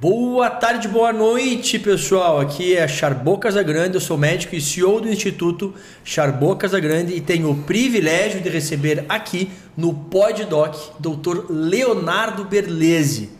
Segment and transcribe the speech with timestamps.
[0.00, 2.40] boa tarde, boa noite, pessoal.
[2.40, 7.50] Aqui é Charbô Casagrande, eu sou médico e CEO do Instituto Charbô Casagrande e tenho
[7.52, 11.46] o privilégio de receber aqui no PodDoc Dr.
[11.48, 13.30] Leonardo Berlese,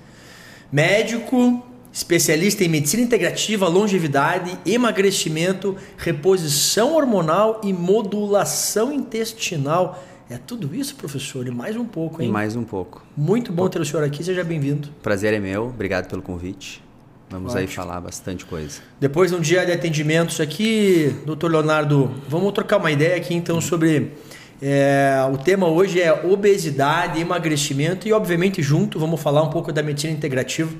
[0.70, 10.00] médico, especialista em medicina integrativa, longevidade, emagrecimento, reposição hormonal e modulação intestinal
[10.32, 12.28] é tudo isso, professor, e mais um pouco, hein?
[12.28, 13.04] E mais um pouco.
[13.14, 14.88] Muito bom ter o senhor aqui, seja bem-vindo.
[15.02, 16.82] Prazer é meu, obrigado pelo convite.
[17.28, 17.60] Vamos Ótimo.
[17.60, 18.80] aí falar bastante coisa.
[18.98, 23.60] Depois de um dia de atendimentos aqui, doutor Leonardo, vamos trocar uma ideia aqui então
[23.60, 24.12] sobre.
[24.60, 29.82] É, o tema hoje é obesidade, emagrecimento e, obviamente, junto vamos falar um pouco da
[29.82, 30.70] medicina integrativa,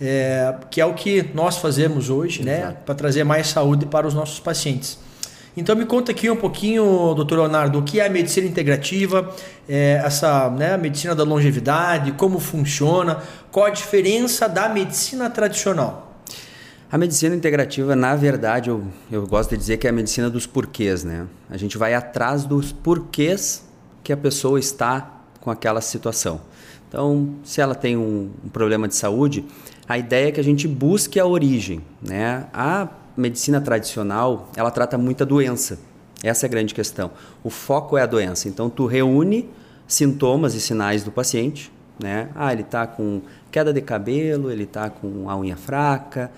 [0.00, 2.72] é, que é o que nós fazemos hoje, né, Exato.
[2.74, 4.98] né, para trazer mais saúde para os nossos pacientes.
[5.54, 9.34] Então me conta aqui um pouquinho, doutor Leonardo, o que é a medicina integrativa,
[9.68, 16.22] é, essa né, medicina da longevidade, como funciona, qual a diferença da medicina tradicional?
[16.90, 20.46] A medicina integrativa, na verdade, eu, eu gosto de dizer que é a medicina dos
[20.46, 21.26] porquês, né?
[21.50, 23.66] A gente vai atrás dos porquês
[24.02, 26.40] que a pessoa está com aquela situação.
[26.88, 29.44] Então, se ela tem um, um problema de saúde,
[29.88, 32.46] a ideia é que a gente busque a origem, né?
[33.16, 35.78] Medicina tradicional, ela trata muita doença.
[36.22, 37.10] Essa é a grande questão.
[37.42, 38.48] O foco é a doença.
[38.48, 39.48] Então, tu reúne
[39.86, 42.28] sintomas e sinais do paciente, né?
[42.34, 46.30] Ah, ele está com queda de cabelo, ele está com a unha fraca.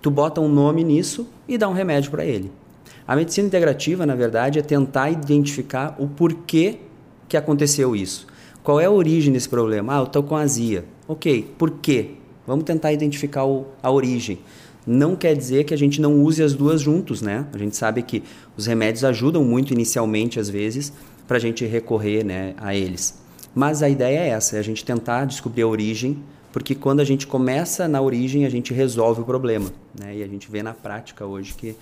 [0.00, 2.50] Tu bota um nome nisso e dá um remédio para ele.
[3.06, 6.78] A medicina integrativa, na verdade, é tentar identificar o porquê
[7.28, 8.26] que aconteceu isso.
[8.62, 9.96] Qual é a origem desse problema?
[9.96, 10.84] Ah, eu estou com azia.
[11.08, 12.12] Ok, por quê?
[12.46, 14.38] Vamos tentar identificar o, a origem.
[14.86, 17.46] Não quer dizer que a gente não use as duas juntos, né?
[17.52, 18.22] A gente sabe que
[18.56, 20.92] os remédios ajudam muito inicialmente, às vezes,
[21.26, 23.20] para a gente recorrer né, a eles.
[23.54, 26.22] Mas a ideia é essa, é a gente tentar descobrir a origem,
[26.52, 29.70] porque quando a gente começa na origem, a gente resolve o problema.
[29.98, 30.16] Né?
[30.16, 31.74] E a gente vê na prática hoje que a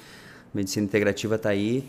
[0.52, 1.84] medicina integrativa está aí,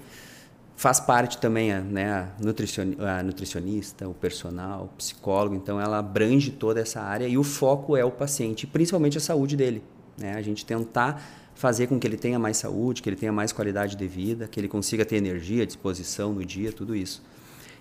[0.75, 6.79] faz parte também né, a, a nutricionista, o personal, o psicólogo, então ela abrange toda
[6.79, 9.83] essa área e o foco é o paciente, principalmente a saúde dele.
[10.17, 10.33] Né?
[10.35, 11.21] A gente tentar
[11.55, 14.59] fazer com que ele tenha mais saúde, que ele tenha mais qualidade de vida, que
[14.59, 17.21] ele consiga ter energia, disposição no dia, tudo isso.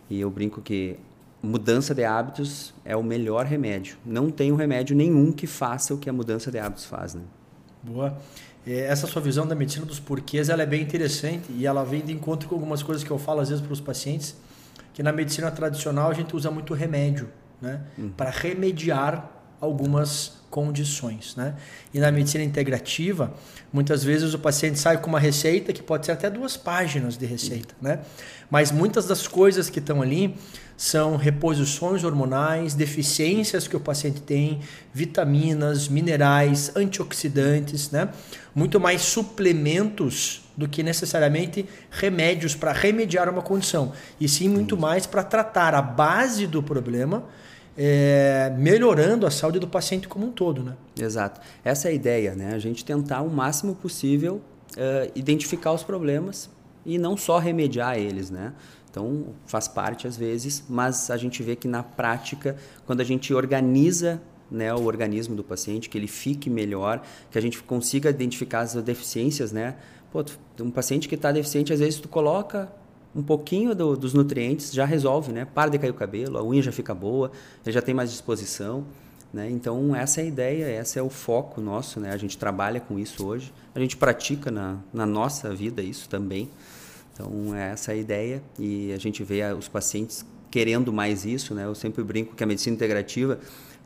[0.09, 0.97] E eu brinco que
[1.43, 3.97] mudança de hábitos é o melhor remédio.
[4.05, 7.15] Não tem um remédio nenhum que faça o que a mudança de hábitos faz.
[7.15, 7.23] Né?
[7.83, 8.19] Boa.
[8.67, 12.03] É, essa sua visão da medicina dos porquês ela é bem interessante e ela vem
[12.03, 14.37] de encontro com algumas coisas que eu falo às vezes para os pacientes,
[14.93, 17.29] que na medicina tradicional a gente usa muito remédio,
[17.61, 17.81] né?
[17.97, 18.11] Uhum.
[18.11, 21.37] Para remediar algumas condições.
[21.37, 21.55] Né?
[21.95, 23.33] E na medicina integrativa,
[23.73, 27.25] muitas vezes o paciente sai com uma receita que pode ser até duas páginas de
[27.25, 27.75] receita.
[27.81, 28.01] Né?
[28.51, 30.35] Mas muitas das coisas que estão ali
[30.77, 34.61] são reposições hormonais, deficiências que o paciente tem,
[34.93, 38.09] vitaminas, minerais, antioxidantes, né?
[38.55, 45.07] muito mais suplementos do que necessariamente remédios para remediar uma condição, e sim muito mais
[45.07, 47.25] para tratar a base do problema
[47.83, 50.77] é, melhorando a saúde do paciente como um todo, né?
[51.01, 51.41] Exato.
[51.65, 52.53] Essa é a ideia, né?
[52.53, 54.43] A gente tentar o máximo possível
[54.77, 56.51] uh, identificar os problemas
[56.85, 58.53] e não só remediar eles, né?
[58.91, 62.55] Então faz parte às vezes, mas a gente vê que na prática,
[62.85, 64.21] quando a gente organiza
[64.51, 68.75] né, o organismo do paciente, que ele fique melhor, que a gente consiga identificar as
[68.75, 69.77] deficiências, né?
[70.13, 70.23] Pô,
[70.61, 72.71] um paciente que está deficiente, às vezes tu coloca
[73.15, 75.45] um pouquinho do, dos nutrientes já resolve, né?
[75.45, 77.31] Para de cair o cabelo, a unha já fica boa,
[77.65, 78.85] ele já tem mais disposição,
[79.33, 79.51] né?
[79.51, 82.11] Então essa é a ideia, esse é o foco nosso, né?
[82.13, 86.49] A gente trabalha com isso hoje, a gente pratica na, na nossa vida isso também.
[87.13, 91.65] Então essa é a ideia e a gente vê os pacientes querendo mais isso, né?
[91.65, 93.39] Eu sempre brinco que a medicina integrativa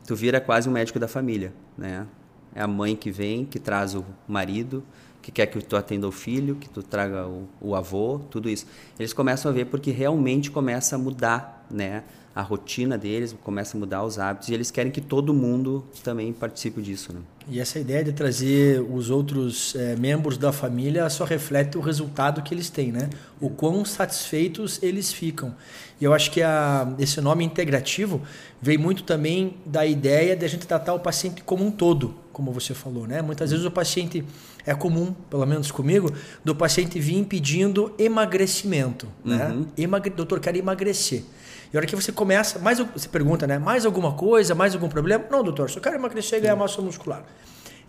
[0.05, 2.07] tu vira quase um médico da família, né?
[2.53, 4.83] É a mãe que vem, que traz o marido,
[5.25, 8.67] que quer que tu atenda o filho, que tu traga o, o avô, tudo isso.
[8.99, 12.03] Eles começam a ver porque realmente começa a mudar, né?
[12.35, 16.33] a rotina deles, começa a mudar os hábitos e eles querem que todo mundo também
[16.33, 17.13] participe disso.
[17.13, 17.21] Né?
[17.47, 22.41] E essa ideia de trazer os outros é, membros da família só reflete o resultado
[22.41, 23.09] que eles têm, né?
[23.39, 25.55] O quão satisfeitos eles ficam.
[26.01, 28.21] E eu acho que a, esse nome integrativo
[28.61, 32.51] vem muito também da ideia de a gente tratar o paciente como um todo, como
[32.51, 33.21] você falou, né?
[33.21, 34.25] Muitas vezes o paciente
[34.65, 36.11] é comum, pelo menos comigo,
[36.43, 39.47] do paciente vir pedindo emagrecimento, né?
[39.47, 39.59] uhum.
[39.61, 39.65] né?
[39.77, 40.09] Emagre...
[40.09, 41.23] Doutor, quero emagrecer.
[41.71, 43.59] E a hora que você começa, mais você pergunta, né?
[43.59, 45.25] Mais alguma coisa, mais algum problema?
[45.29, 47.23] Não, doutor, só quero emagrecer e ganhar massa muscular.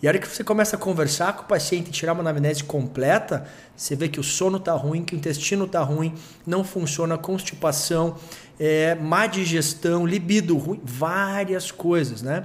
[0.02, 3.46] E a hora que você começa a conversar com o paciente, tirar uma anamnese completa,
[3.75, 6.14] você vê que o sono está ruim, que o intestino está ruim,
[6.46, 8.17] não funciona, constipação,
[8.58, 12.44] é, má digestão, libido ruim, várias coisas, né?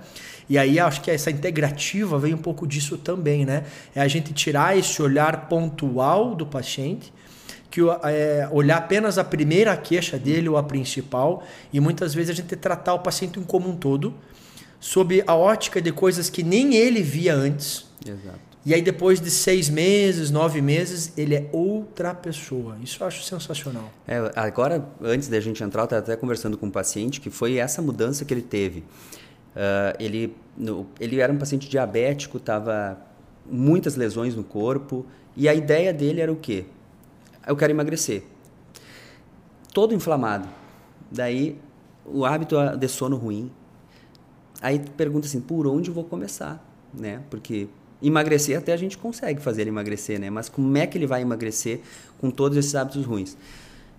[0.50, 3.64] E aí acho que essa integrativa vem um pouco disso também, né?
[3.96, 7.14] É a gente tirar esse olhar pontual do paciente,
[7.70, 12.34] que é, olhar apenas a primeira queixa dele ou a principal, e muitas vezes a
[12.34, 14.14] gente tratar o paciente como um todo,
[14.80, 17.86] sob a ótica de coisas que nem ele via antes.
[18.06, 18.51] Exato.
[18.64, 22.78] E aí, depois de seis meses, nove meses, ele é outra pessoa.
[22.82, 23.92] Isso eu acho sensacional.
[24.08, 27.58] É, agora, antes da gente entrar, eu estava até conversando com um paciente que foi
[27.58, 28.80] essa mudança que ele teve.
[28.80, 33.02] Uh, ele, no, ele era um paciente diabético, estava
[33.50, 35.06] muitas lesões no corpo,
[35.36, 36.66] e a ideia dele era o quê?
[37.48, 38.24] Eu quero emagrecer.
[39.74, 40.48] Todo inflamado.
[41.10, 41.58] Daí,
[42.06, 43.52] o hábito de sono ruim.
[44.62, 46.64] Aí pergunta assim, por onde vou começar?
[46.94, 47.22] Né?
[47.30, 47.68] Porque
[48.02, 50.30] Emagrecer até a gente consegue fazer ele emagrecer, né?
[50.30, 51.82] Mas como é que ele vai emagrecer
[52.20, 53.38] com todos esses hábitos ruins?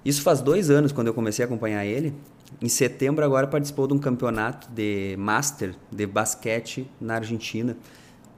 [0.04, 2.12] Isso faz dois anos quando eu comecei a acompanhar ele.
[2.60, 7.76] Em setembro agora participou de um campeonato de master de basquete na Argentina.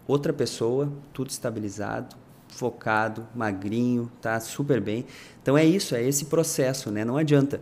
[0.06, 2.14] Outra pessoa, tudo estabilizado,
[2.48, 5.06] focado, magrinho, tá super bem.
[5.42, 7.04] Então é isso, é esse processo, né?
[7.04, 7.60] Não adianta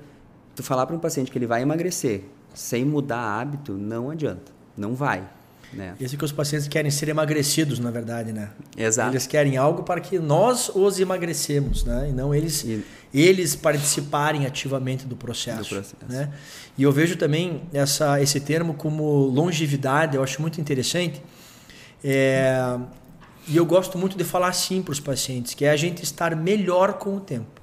[0.54, 2.24] tu falar para um paciente que ele vai emagrecer
[2.54, 5.26] sem mudar hábito, não adianta, não vai.
[5.72, 5.94] Né?
[5.98, 8.50] Isso que os pacientes querem ser emagrecidos, na verdade, né?
[8.76, 9.10] Exato.
[9.10, 12.08] Eles querem algo para que nós os emagrecemos, né?
[12.10, 12.84] E não eles, e...
[13.12, 15.96] eles participarem ativamente do processo, do processo.
[16.06, 16.30] Né?
[16.76, 21.22] E eu vejo também essa, esse termo como longevidade, eu acho muito interessante.
[22.04, 22.78] É,
[23.48, 26.36] e eu gosto muito de falar assim para os pacientes, que é a gente estar
[26.36, 27.62] melhor com o tempo.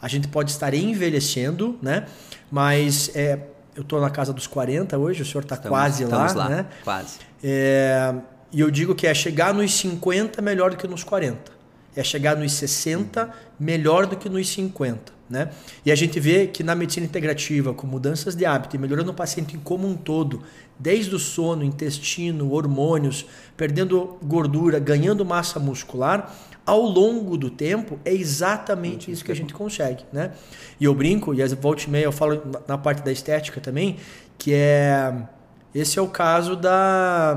[0.00, 2.06] A gente pode estar envelhecendo, né?
[2.50, 3.40] Mas é,
[3.76, 6.66] eu estou na casa dos 40 hoje, o senhor está quase lá, lá, né?
[6.82, 7.18] Quase.
[7.44, 8.14] É,
[8.50, 11.52] e eu digo que é chegar nos 50 melhor do que nos 40.
[11.94, 15.14] É chegar nos 60 melhor do que nos 50.
[15.28, 15.50] Né?
[15.84, 19.14] E a gente vê que na medicina integrativa, com mudanças de hábito e melhorando o
[19.14, 20.42] paciente como um todo,
[20.78, 23.26] desde o sono, intestino, hormônios,
[23.56, 26.32] perdendo gordura, ganhando massa muscular,
[26.66, 30.32] ao longo do tempo, é exatamente isso que a gente consegue, né?
[30.80, 33.96] E eu brinco, e as volta e meia eu falo na parte da estética também,
[34.36, 35.14] que é...
[35.72, 37.34] Esse é o caso da,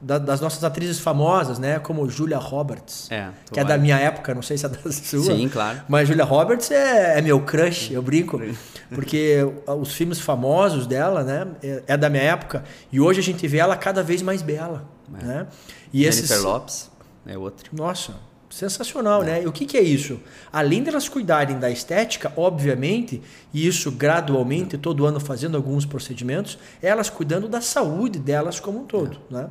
[0.00, 1.78] da das nossas atrizes famosas, né?
[1.78, 5.22] Como Julia Roberts, é, que é da minha época, não sei se é da sua.
[5.22, 5.82] Sim, claro.
[5.86, 8.40] Mas Julia Roberts é, é meu crush, eu brinco.
[8.88, 11.46] Porque os filmes famosos dela, né?
[11.62, 12.64] É, é, da minha época.
[12.90, 14.88] E hoje a gente vê ela cada vez mais bela,
[15.20, 15.24] é.
[15.24, 15.46] né?
[15.92, 16.42] E Jennifer esses...
[16.42, 16.90] Lopes
[17.26, 17.70] é outro.
[17.72, 18.14] Nossa,
[18.52, 19.42] Sensacional, né?
[19.42, 20.20] E o que, que é isso?
[20.52, 27.08] Além delas cuidarem da estética, obviamente, e isso gradualmente, todo ano fazendo alguns procedimentos, elas
[27.08, 29.34] cuidando da saúde delas como um todo, é.
[29.34, 29.50] né?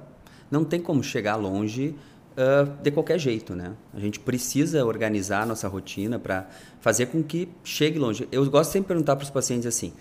[0.52, 1.96] Não tem como chegar longe
[2.34, 3.74] uh, de qualquer jeito, né?
[3.92, 6.48] A gente precisa organizar a nossa rotina para
[6.80, 8.28] fazer com que chegue longe.
[8.32, 9.94] Eu gosto sempre de perguntar para os pacientes assim: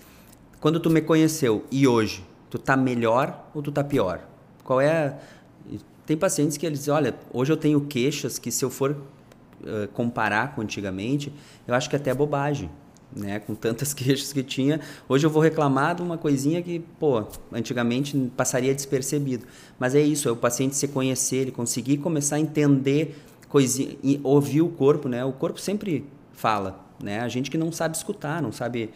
[0.60, 4.20] quando tu me conheceu e hoje, tu tá melhor ou tu tá pior?
[4.62, 5.18] Qual é
[6.10, 9.86] tem pacientes que eles dizem, olha, hoje eu tenho queixas que se eu for uh,
[9.94, 11.32] comparar com antigamente,
[11.68, 12.68] eu acho que é até é bobagem.
[13.14, 17.24] Né, com tantas queixas que tinha, hoje eu vou reclamar de uma coisinha que, pô,
[17.52, 19.46] antigamente passaria despercebido.
[19.78, 23.16] Mas é isso, é o paciente se conhecer, ele conseguir começar a entender
[23.48, 25.24] coisinha, ouvir o corpo, né?
[25.24, 27.20] O corpo sempre fala, né?
[27.20, 28.90] A gente que não sabe escutar, não sabe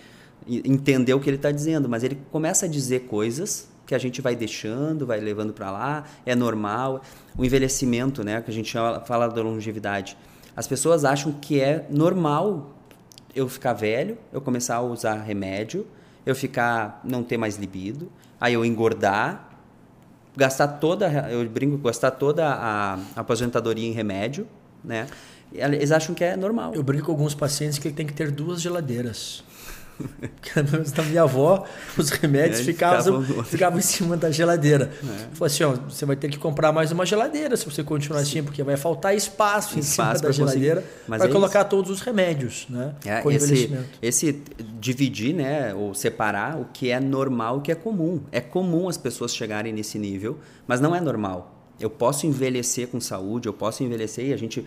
[0.48, 4.20] entender o que ele está dizendo, mas ele começa a dizer coisas que a gente
[4.20, 7.02] vai deixando, vai levando para lá, é normal.
[7.36, 8.72] O envelhecimento, né, que a gente
[9.06, 10.16] fala da longevidade.
[10.56, 12.70] As pessoas acham que é normal
[13.34, 15.86] eu ficar velho, eu começar a usar remédio,
[16.24, 18.10] eu ficar não ter mais libido,
[18.40, 19.48] aí eu engordar,
[20.36, 24.46] gastar toda, eu brinco, gastar toda a aposentadoria em remédio,
[24.82, 25.06] né?
[25.52, 26.74] Eles acham que é normal.
[26.74, 29.44] Eu brinco com alguns pacientes que ele tem que ter duas geladeiras.
[30.94, 31.64] da minha avó,
[31.96, 34.90] os remédios é, ficavam, ficavam, ficavam, em cima da geladeira.
[35.02, 35.34] É.
[35.34, 38.42] Falei assim, ó, você vai ter que comprar mais uma geladeira se você continuar assim,
[38.42, 41.68] porque vai faltar espaço, espaço em cima da geladeira para é colocar isso.
[41.68, 42.94] todos os remédios, né?
[43.04, 44.42] É, esse, esse
[44.80, 48.22] dividir, né, ou separar o que é normal, o que é comum.
[48.32, 51.52] É comum as pessoas chegarem nesse nível, mas não é normal.
[51.78, 54.64] Eu posso envelhecer com saúde, eu posso envelhecer e a gente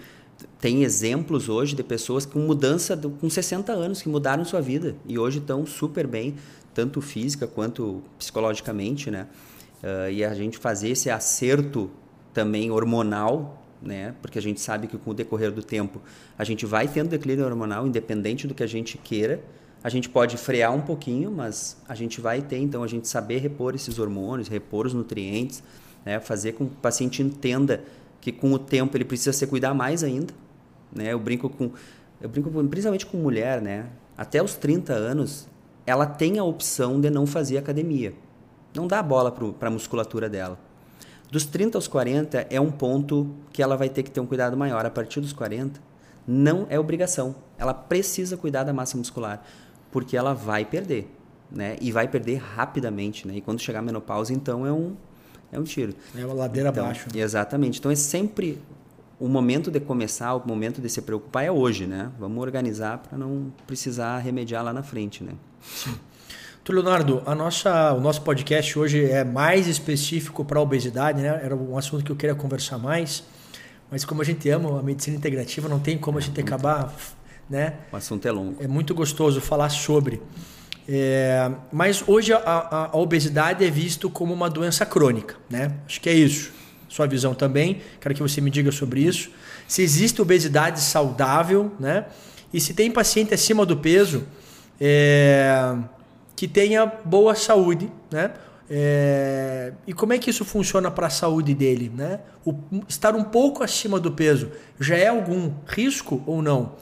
[0.59, 5.17] tem exemplos hoje de pessoas com mudança com 60 anos que mudaram sua vida e
[5.17, 6.35] hoje estão super bem,
[6.73, 9.27] tanto física quanto psicologicamente, né?
[9.83, 11.89] Uh, e a gente fazer esse acerto
[12.33, 14.15] também hormonal, né?
[14.21, 16.01] Porque a gente sabe que com o decorrer do tempo
[16.37, 19.43] a gente vai tendo declínio hormonal, independente do que a gente queira.
[19.83, 23.37] A gente pode frear um pouquinho, mas a gente vai ter, então, a gente saber
[23.37, 25.63] repor esses hormônios, repor os nutrientes,
[26.03, 26.19] né?
[26.19, 27.83] fazer com que o paciente entenda
[28.21, 30.33] que com o tempo ele precisa se cuidar mais ainda,
[30.93, 31.13] né?
[31.13, 31.71] Eu brinco com
[32.19, 33.87] eu brinco principalmente com mulher, né?
[34.17, 35.47] Até os 30 anos
[35.85, 38.13] ela tem a opção de não fazer academia.
[38.73, 40.59] Não dá bola para a musculatura dela.
[41.31, 44.55] Dos 30 aos 40 é um ponto que ela vai ter que ter um cuidado
[44.57, 44.85] maior.
[44.85, 45.79] A partir dos 40,
[46.27, 47.35] não é obrigação.
[47.57, 49.43] Ela precisa cuidar da massa muscular,
[49.91, 51.09] porque ela vai perder,
[51.49, 51.77] né?
[51.79, 53.35] E vai perder rapidamente, né?
[53.35, 54.95] E quando chegar a menopausa, então é um
[55.51, 55.93] é um tiro.
[56.15, 57.07] É uma ladeira então, abaixo.
[57.13, 57.21] Né?
[57.21, 57.79] Exatamente.
[57.79, 58.59] Então é sempre
[59.19, 62.11] o momento de começar, o momento de se preocupar é hoje, né?
[62.19, 65.33] Vamos organizar para não precisar remediar lá na frente, né?
[65.61, 65.95] Sim.
[66.69, 71.39] Leonardo, a nossa, o nosso podcast hoje é mais específico para a obesidade, né?
[71.41, 73.23] Era um assunto que eu queria conversar mais,
[73.89, 76.93] mas como a gente ama a medicina integrativa, não tem como a gente acabar,
[77.49, 77.75] né?
[77.91, 78.61] O assunto é longo.
[78.61, 80.21] É muito gostoso falar sobre.
[80.89, 85.73] É, mas hoje a, a, a, obesidade é visto como uma doença crônica, né?
[85.85, 86.53] Acho que é isso.
[86.87, 87.81] Sua visão também.
[87.99, 89.29] Quero que você me diga sobre isso.
[89.67, 92.05] Se existe obesidade saudável, né?
[92.53, 94.25] E se tem paciente acima do peso,
[94.79, 95.75] é,
[96.35, 98.31] que tenha boa saúde, né?
[98.69, 102.19] É, e como é que isso funciona para a saúde dele, né?
[102.45, 102.53] O,
[102.87, 106.73] estar um pouco acima do peso já é algum risco ou não?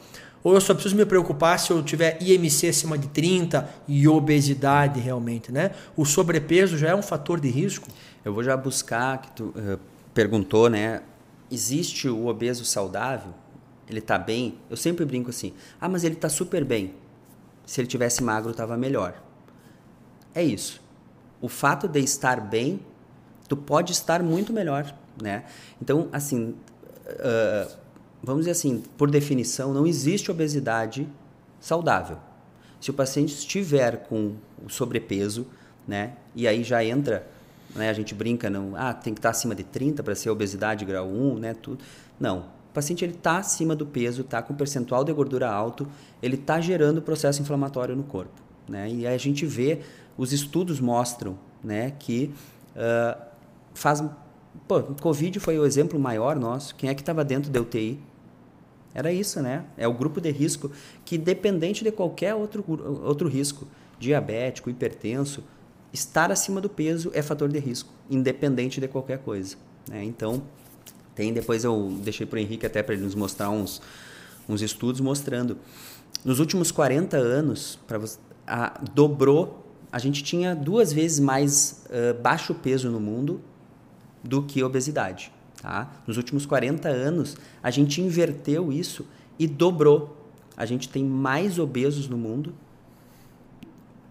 [0.46, 5.00] Ou eu só preciso me preocupar se eu tiver IMC acima de 30 e obesidade
[5.00, 5.72] realmente, né?
[5.96, 7.88] O sobrepeso já é um fator de risco?
[8.24, 9.76] Eu vou já buscar, que tu uh,
[10.14, 11.02] perguntou, né?
[11.50, 13.34] Existe o obeso saudável?
[13.90, 14.56] Ele está bem?
[14.70, 16.94] Eu sempre brinco assim, ah, mas ele está super bem.
[17.66, 19.20] Se ele tivesse magro, estava melhor.
[20.32, 20.80] É isso.
[21.40, 22.78] O fato de estar bem,
[23.48, 25.42] tu pode estar muito melhor, né?
[25.82, 26.54] Então, assim,
[27.04, 27.85] uh,
[28.26, 31.08] vamos dizer assim, por definição, não existe obesidade
[31.60, 32.18] saudável.
[32.80, 34.34] Se o paciente estiver com
[34.68, 35.46] sobrepeso,
[35.86, 36.14] né?
[36.34, 37.24] E aí já entra,
[37.72, 37.88] né?
[37.88, 41.06] A gente brinca, não, ah, tem que estar acima de 30 para ser obesidade grau
[41.06, 41.54] 1, né?
[41.54, 41.78] Tudo.
[42.18, 42.40] Não.
[42.70, 45.86] O paciente ele está acima do peso, está com percentual de gordura alto,
[46.20, 48.90] ele está gerando processo inflamatório no corpo, né?
[48.90, 49.82] E aí a gente vê
[50.18, 52.34] os estudos mostram né, que
[52.74, 53.22] uh,
[53.72, 54.02] faz.
[54.66, 56.74] Pô, Covid foi o exemplo maior nosso.
[56.74, 58.00] Quem é que estava dentro da UTI?
[58.96, 59.62] Era isso, né?
[59.76, 60.72] É o grupo de risco
[61.04, 62.64] que, dependente de qualquer outro,
[63.04, 65.44] outro risco, diabético, hipertenso,
[65.92, 69.56] estar acima do peso é fator de risco, independente de qualquer coisa.
[69.86, 70.02] Né?
[70.02, 70.42] Então,
[71.14, 73.82] tem depois eu deixei para o Henrique até para ele nos mostrar uns,
[74.48, 75.58] uns estudos mostrando.
[76.24, 78.00] Nos últimos 40 anos, para
[78.94, 79.62] dobrou
[79.92, 83.42] a gente tinha duas vezes mais uh, baixo peso no mundo
[84.24, 85.30] do que obesidade.
[85.66, 85.90] Tá?
[86.06, 89.04] Nos últimos 40 anos, a gente inverteu isso
[89.36, 90.16] e dobrou.
[90.56, 92.54] A gente tem mais obesos no mundo,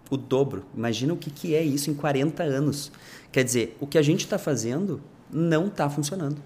[0.10, 0.66] o dobro.
[0.76, 2.92] Imagina o que, que é isso em 40 anos.
[3.32, 6.42] Quer dizer, o que a gente está fazendo não está funcionando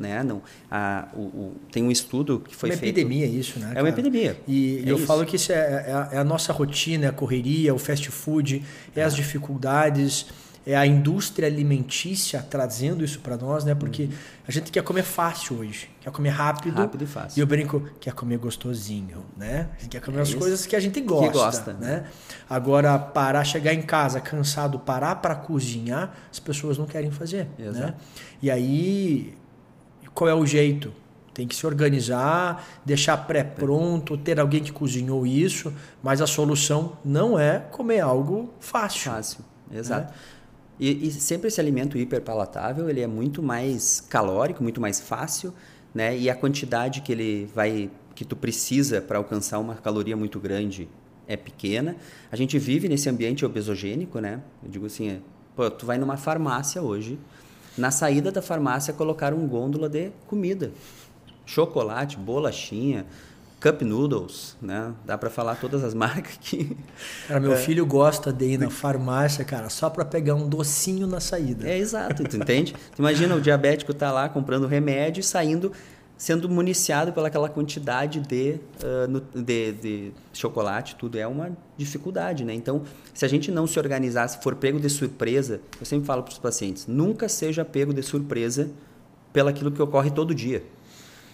[0.00, 0.22] né?
[0.24, 2.98] Não, a, o, o, tem um estudo que foi uma feito.
[2.98, 3.66] É uma epidemia isso, né?
[3.66, 3.82] É cara?
[3.82, 4.36] uma epidemia.
[4.48, 5.06] E, é eu isso.
[5.06, 8.10] falo que isso é, é, a, é, a, nossa rotina, é a correria, o fast
[8.10, 8.64] food,
[8.96, 10.26] é, as dificuldades,
[10.66, 13.74] é a indústria alimentícia trazendo isso para nós, né?
[13.74, 14.12] Porque uhum.
[14.46, 16.76] a gente quer comer fácil hoje, quer comer rápido.
[16.76, 17.38] Rápido e fácil.
[17.38, 19.68] E eu brinco, quer comer gostosinho, né?
[19.76, 20.38] A gente quer comer é as isso.
[20.38, 22.04] coisas que a gente gosta, que gosta, né?
[22.48, 27.66] Agora, parar, chegar em casa cansado, parar para cozinhar, as pessoas não querem fazer, né?
[27.66, 27.86] Exato.
[27.86, 27.94] né?
[28.42, 29.34] E aí
[30.14, 30.92] qual é o jeito?
[31.32, 37.38] Tem que se organizar, deixar pré-pronto, ter alguém que cozinhou isso, mas a solução não
[37.38, 39.12] é comer algo fácil.
[39.12, 40.12] Fácil, exato.
[40.12, 40.18] Né?
[40.80, 45.52] E, e, sempre esse alimento hiperpalatável, ele é muito mais calórico, muito mais fácil,
[45.94, 46.16] né?
[46.16, 50.88] E a quantidade que ele vai, que tu precisa para alcançar uma caloria muito grande
[51.28, 51.96] é pequena.
[52.32, 54.40] A gente vive nesse ambiente obesogênico, né?
[54.62, 55.20] Eu digo assim,
[55.54, 57.18] pô, tu vai numa farmácia hoje,
[57.76, 60.72] na saída da farmácia colocaram um gôndola de comida.
[61.44, 63.04] Chocolate, bolachinha,
[63.60, 64.92] cup noodles, né?
[65.04, 66.76] Dá para falar todas as marcas aqui.
[67.28, 67.56] Cara, meu é.
[67.56, 71.68] filho gosta de ir na farmácia, cara, só para pegar um docinho na saída.
[71.68, 72.74] É exato, tu entende?
[72.98, 75.72] Imagina o diabético tá lá comprando remédio e saindo
[76.16, 82.52] sendo municiado pelaquela quantidade de, uh, de, de, chocolate, tudo é uma dificuldade, né?
[82.52, 82.82] Então,
[83.14, 86.32] se a gente não se organizar, se for pego de surpresa, eu sempre falo para
[86.32, 88.68] os pacientes, nunca seja pego de surpresa
[89.32, 90.62] pelaquilo que ocorre todo dia.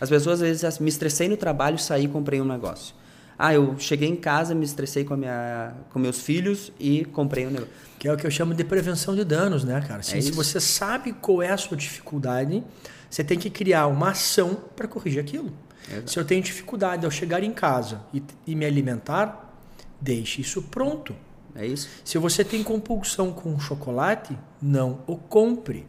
[0.00, 2.94] As pessoas às vezes me estressei no trabalho, saí e comprei um negócio.
[3.38, 7.46] Ah, eu cheguei em casa, me estressei com, a minha, com meus filhos e comprei
[7.46, 7.72] um negócio.
[7.98, 10.00] Que é o que eu chamo de prevenção de danos, né, cara?
[10.00, 12.64] Assim, é se você sabe qual é a sua dificuldade,
[13.10, 15.52] você tem que criar uma ação para corrigir aquilo.
[15.90, 16.10] Exato.
[16.10, 19.54] Se eu tenho dificuldade ao chegar em casa e, e me alimentar,
[20.00, 21.14] deixe isso pronto.
[21.54, 21.88] É isso.
[22.04, 25.86] Se você tem compulsão com chocolate, não o compre.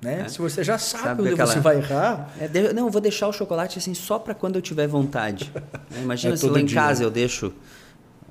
[0.00, 0.22] Né?
[0.22, 0.28] É.
[0.28, 1.52] Se você já sabe, sabe onde aquela...
[1.52, 2.32] você vai errar.
[2.38, 5.52] É, não, eu vou deixar o chocolate assim só para quando eu tiver vontade.
[6.00, 7.52] Imagina é se lá em casa eu deixo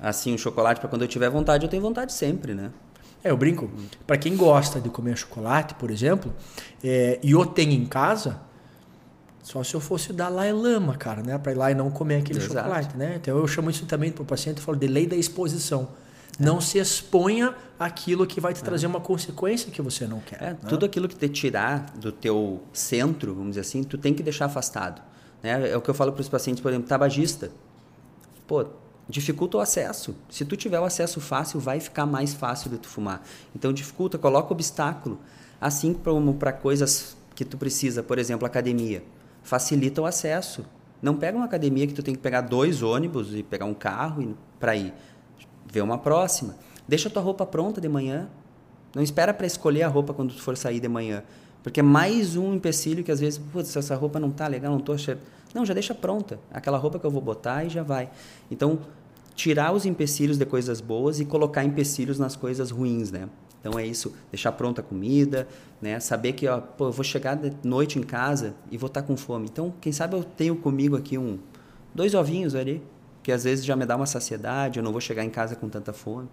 [0.00, 2.70] assim um chocolate para quando eu tiver vontade, eu tenho vontade sempre, né?
[3.22, 3.70] É, eu brinco.
[4.06, 6.32] Para quem gosta de comer chocolate, por exemplo,
[6.82, 8.40] é, e eu tenho em casa,
[9.42, 11.36] só se eu fosse dar lá e lama, cara, né?
[11.36, 12.54] Para ir lá e não comer aquele Exato.
[12.54, 13.16] chocolate, né?
[13.20, 15.88] Então eu chamo isso também para o paciente, eu falo de lei da exposição.
[16.40, 16.44] É.
[16.44, 18.88] Não se exponha aquilo que vai te trazer é.
[18.88, 20.42] uma consequência que você não quer.
[20.42, 20.58] É, né?
[20.68, 24.46] Tudo aquilo que te tirar do teu centro, vamos dizer assim, tu tem que deixar
[24.46, 25.02] afastado.
[25.42, 25.70] Né?
[25.70, 27.50] É o que eu falo para os pacientes, por exemplo, tabagista.
[28.46, 28.64] Pô,
[29.08, 30.14] dificulta o acesso.
[30.28, 33.22] Se tu tiver o acesso fácil, vai ficar mais fácil de tu fumar.
[33.54, 35.18] Então dificulta, coloca obstáculo.
[35.60, 39.02] Assim como para coisas que tu precisa, por exemplo, academia,
[39.42, 40.64] facilita o acesso.
[41.00, 44.36] Não pega uma academia que tu tem que pegar dois ônibus e pegar um carro
[44.58, 44.92] para ir.
[45.70, 46.56] Vê uma próxima.
[46.86, 48.28] Deixa tua roupa pronta de manhã.
[48.94, 51.22] Não espera para escolher a roupa quando tu for sair de manhã.
[51.62, 54.80] Porque é mais um empecilho que às vezes, putz, essa roupa não tá legal, não
[54.80, 55.20] tô achando.
[55.54, 56.38] Não, já deixa pronta.
[56.50, 58.10] Aquela roupa que eu vou botar e já vai.
[58.50, 58.78] Então,
[59.34, 63.28] tirar os empecilhos de coisas boas e colocar empecilhos nas coisas ruins, né?
[63.60, 65.46] Então é isso, deixar pronta a comida,
[65.80, 65.98] né?
[66.00, 69.06] Saber que, ó, pô, eu vou chegar de noite em casa e vou estar tá
[69.06, 69.48] com fome.
[69.50, 71.38] Então, quem sabe eu tenho comigo aqui um
[71.94, 72.82] dois ovinhos ali,
[73.28, 75.68] que às vezes já me dá uma saciedade, eu não vou chegar em casa com
[75.68, 76.28] tanta fome.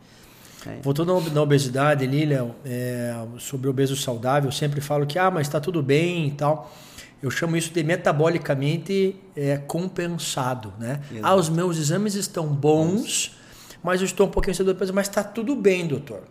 [0.65, 0.79] É.
[0.81, 5.29] Voltando na obesidade ali, Léo, é, sobre o obeso saudável, eu sempre falo que, ah,
[5.29, 6.73] mas está tudo bem e tal.
[7.21, 11.01] Eu chamo isso de metabolicamente é, compensado, né?
[11.21, 13.37] Ah, os meus exames estão bons,
[13.83, 16.23] mas eu estou um pouquinho depois, mas está tudo bem, doutor.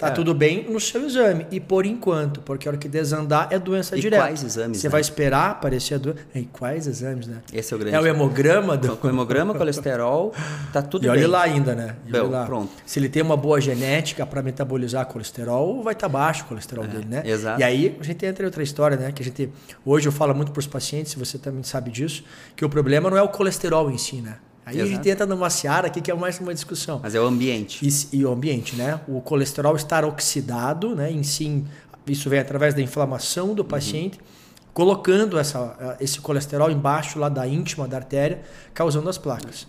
[0.00, 0.10] Tá é.
[0.12, 1.46] tudo bem no seu exame.
[1.50, 4.22] E por enquanto, porque a hora que desandar é doença e direta.
[4.22, 4.78] quais exames?
[4.78, 4.92] Você né?
[4.92, 6.20] vai esperar aparecer a doença.
[6.34, 7.42] E quais exames, né?
[7.52, 7.96] Esse é o grande.
[7.96, 8.96] É o hemograma do.
[8.96, 10.32] Com hemograma, colesterol,
[10.72, 11.18] tá tudo e bem.
[11.18, 11.96] olha lá ainda, né?
[12.10, 12.46] Bom, lá.
[12.46, 12.70] pronto.
[12.86, 16.84] Se ele tem uma boa genética para metabolizar colesterol, vai estar tá baixo o colesterol
[16.84, 17.22] é, dele, né?
[17.22, 17.60] Exato.
[17.60, 19.12] E aí a gente entra em outra história, né?
[19.12, 19.52] Que a gente.
[19.84, 22.24] Hoje eu falo muito para os pacientes, você também sabe disso,
[22.56, 24.36] que o problema não é o colesterol em si, né?
[24.70, 24.92] Aí Exato.
[24.92, 27.00] a gente entra numa seara aqui que é mais uma discussão.
[27.02, 27.84] Mas é o ambiente.
[27.84, 29.00] E, e, o ambiente, né?
[29.08, 31.10] O colesterol estar oxidado, né?
[31.10, 31.64] Em si,
[32.06, 34.24] isso vem através da inflamação do paciente, uhum.
[34.72, 38.42] colocando essa, esse colesterol embaixo lá da íntima da artéria,
[38.72, 39.66] causando as placas.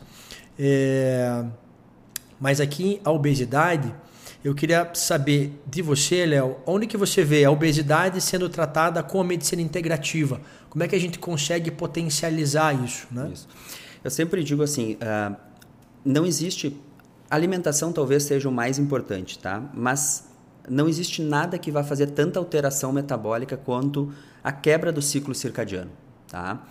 [0.60, 1.44] É,
[2.40, 3.92] mas aqui a obesidade,
[4.44, 9.20] eu queria saber de você, Léo, onde que você vê a obesidade sendo tratada com
[9.20, 10.40] a medicina integrativa?
[10.70, 13.32] Como é que a gente consegue potencializar isso, né?
[13.34, 13.48] Isso.
[14.04, 15.36] Eu sempre digo assim, uh,
[16.04, 16.76] não existe
[17.30, 19.64] alimentação talvez seja o mais importante, tá?
[19.74, 20.28] Mas
[20.68, 24.12] não existe nada que vá fazer tanta alteração metabólica quanto
[24.44, 25.92] a quebra do ciclo circadiano,
[26.28, 26.68] tá?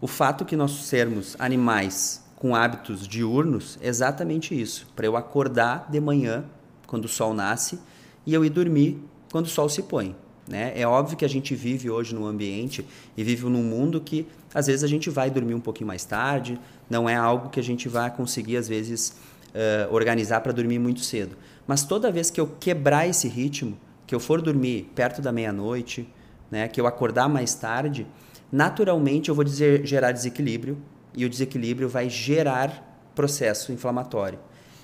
[0.00, 4.86] O fato que nós sermos animais com hábitos diurnos é exatamente isso.
[4.94, 6.44] Para eu acordar de manhã
[6.86, 7.78] quando o sol nasce
[8.26, 9.02] e eu ir dormir
[9.32, 10.14] quando o sol se põe.
[10.48, 10.72] Né?
[10.76, 14.68] É óbvio que a gente vive hoje num ambiente e vive num mundo que às
[14.68, 17.88] vezes a gente vai dormir um pouquinho mais tarde, não é algo que a gente
[17.88, 19.16] vai conseguir às vezes
[19.48, 21.36] uh, organizar para dormir muito cedo.
[21.66, 26.08] Mas toda vez que eu quebrar esse ritmo, que eu for dormir perto da meia-noite,
[26.48, 28.06] né, que eu acordar mais tarde,
[28.52, 30.78] naturalmente eu vou dizer, gerar desequilíbrio
[31.12, 34.38] e o desequilíbrio vai gerar processo inflamatório.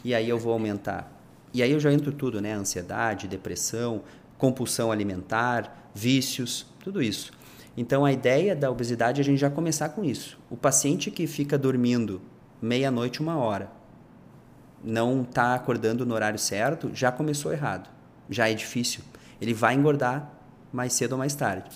[0.05, 1.23] E aí eu vou aumentar.
[1.55, 2.55] E aí eu já entro tudo, né?
[2.55, 4.03] Ansiedade, depressão,
[4.43, 7.31] compulsão alimentar, vícios, tudo isso.
[7.77, 10.37] Então a ideia da obesidade é a gente já começar com isso.
[10.51, 12.21] O paciente que fica dormindo
[12.61, 13.71] meia-noite, uma hora,
[14.83, 17.89] não está acordando no horário certo, já começou errado.
[18.29, 19.05] Já é difícil.
[19.41, 20.29] Ele vai engordar
[20.73, 21.71] mais cedo ou mais tarde.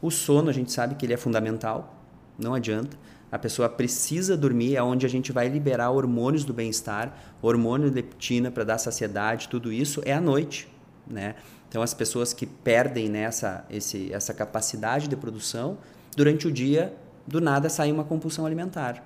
[0.00, 2.00] O sono, a gente sabe que ele é fundamental,
[2.38, 2.96] não adianta.
[3.30, 8.50] A pessoa precisa dormir, é onde a gente vai liberar hormônios do bem-estar, hormônio leptina
[8.50, 10.66] para dar saciedade, tudo isso é à noite,
[11.06, 11.34] né?
[11.68, 15.78] Então, as pessoas que perdem nessa esse, essa capacidade de produção,
[16.16, 16.94] durante o dia,
[17.26, 19.04] do nada sai uma compulsão alimentar.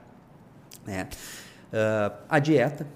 [0.86, 1.08] Né?
[1.72, 2.86] Uh, a dieta,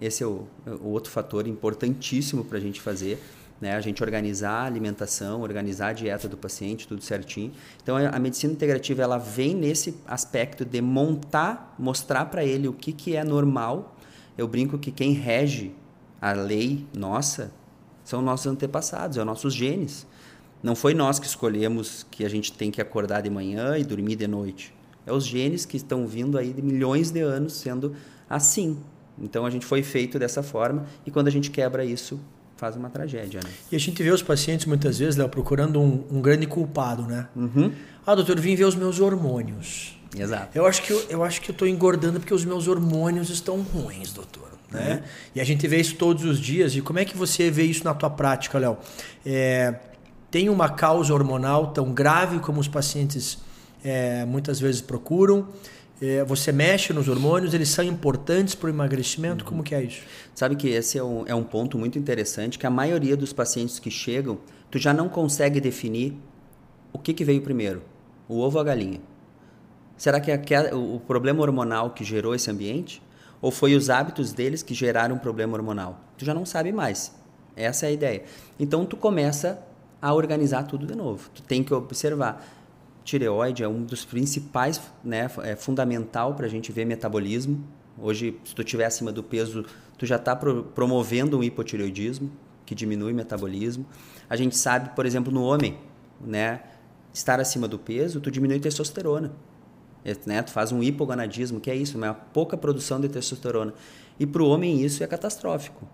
[0.00, 3.22] esse é o, o outro fator importantíssimo para a gente fazer.
[3.60, 3.74] Né?
[3.74, 7.52] A gente organizar a alimentação, organizar a dieta do paciente, tudo certinho.
[7.82, 12.92] Então, a medicina integrativa ela vem nesse aspecto de montar, mostrar para ele o que,
[12.92, 13.96] que é normal.
[14.36, 15.74] Eu brinco que quem rege
[16.20, 17.50] a lei nossa
[18.06, 20.06] são nossos antepassados, são nossos genes.
[20.62, 24.14] Não foi nós que escolhemos que a gente tem que acordar de manhã e dormir
[24.14, 24.72] de noite.
[25.04, 27.96] É os genes que estão vindo aí de milhões de anos sendo
[28.30, 28.78] assim.
[29.20, 32.20] Então a gente foi feito dessa forma e quando a gente quebra isso,
[32.56, 33.50] faz uma tragédia, né?
[33.72, 37.26] E a gente vê os pacientes muitas vezes, Léo, procurando um, um, grande culpado, né?
[37.34, 37.72] Uhum.
[38.06, 39.98] Ah, doutor, vim ver os meus hormônios.
[40.16, 40.56] Exato.
[40.56, 43.60] Eu acho que eu, eu acho que eu estou engordando porque os meus hormônios estão
[43.62, 44.55] ruins, doutor.
[44.70, 45.02] Né?
[45.34, 46.74] E a gente vê isso todos os dias.
[46.74, 48.76] E como é que você vê isso na tua prática, Léo?
[49.24, 49.74] É,
[50.30, 53.38] tem uma causa hormonal tão grave como os pacientes
[53.84, 55.48] é, muitas vezes procuram?
[56.00, 59.44] É, você mexe nos hormônios, eles são importantes para o emagrecimento?
[59.44, 59.50] Uhum.
[59.50, 60.02] Como que é isso?
[60.34, 63.78] Sabe que esse é um, é um ponto muito interessante, que a maioria dos pacientes
[63.78, 64.38] que chegam,
[64.70, 66.14] tu já não consegue definir
[66.92, 67.82] o que, que veio primeiro,
[68.28, 69.00] o ovo ou a galinha.
[69.96, 73.00] Será que é o problema hormonal que gerou esse ambiente?
[73.46, 76.00] Ou foi os hábitos deles que geraram um problema hormonal?
[76.18, 77.14] Tu já não sabe mais.
[77.54, 78.24] Essa é a ideia.
[78.58, 79.62] Então tu começa
[80.02, 81.30] a organizar tudo de novo.
[81.32, 82.44] Tu tem que observar.
[83.04, 87.64] Tireoide é um dos principais, né, é fundamental para a gente ver metabolismo.
[87.96, 89.64] Hoje, se tu estiver acima do peso,
[89.96, 92.32] tu já está pro, promovendo um hipotireoidismo,
[92.64, 93.86] que diminui o metabolismo.
[94.28, 95.78] A gente sabe, por exemplo, no homem,
[96.20, 96.62] né,
[97.14, 99.30] estar acima do peso, tu diminui testosterona.
[100.26, 100.42] Né?
[100.42, 103.72] Tu faz um hipogonadismo, que é isso, uma pouca produção de testosterona.
[104.18, 105.86] E para o homem isso é catastrófico.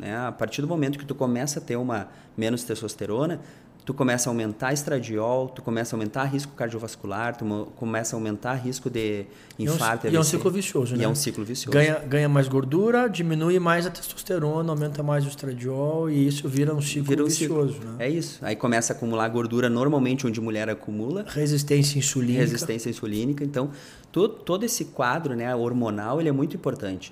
[0.00, 0.16] Né?
[0.16, 3.40] A partir do momento que tu começa a ter uma menos testosterona,
[3.88, 8.52] tu começa a aumentar estradiol, tu começa a aumentar risco cardiovascular, tu começa a aumentar
[8.52, 9.24] risco de
[9.58, 10.06] infarto.
[10.06, 11.04] E é um, e é um ciclo vicioso, e né?
[11.04, 11.72] é um ciclo vicioso.
[11.72, 16.74] Ganha, ganha mais gordura, diminui mais a testosterona, aumenta mais o estradiol e isso vira
[16.74, 17.72] um ciclo vira um vicioso.
[17.72, 17.92] Ciclo.
[17.92, 18.04] Né?
[18.04, 18.38] É isso.
[18.42, 21.24] Aí começa a acumular gordura normalmente onde mulher acumula.
[21.26, 22.40] Resistência insulínica.
[22.40, 23.42] Resistência insulínica.
[23.42, 23.70] Então,
[24.12, 27.10] todo, todo esse quadro né, hormonal ele é muito importante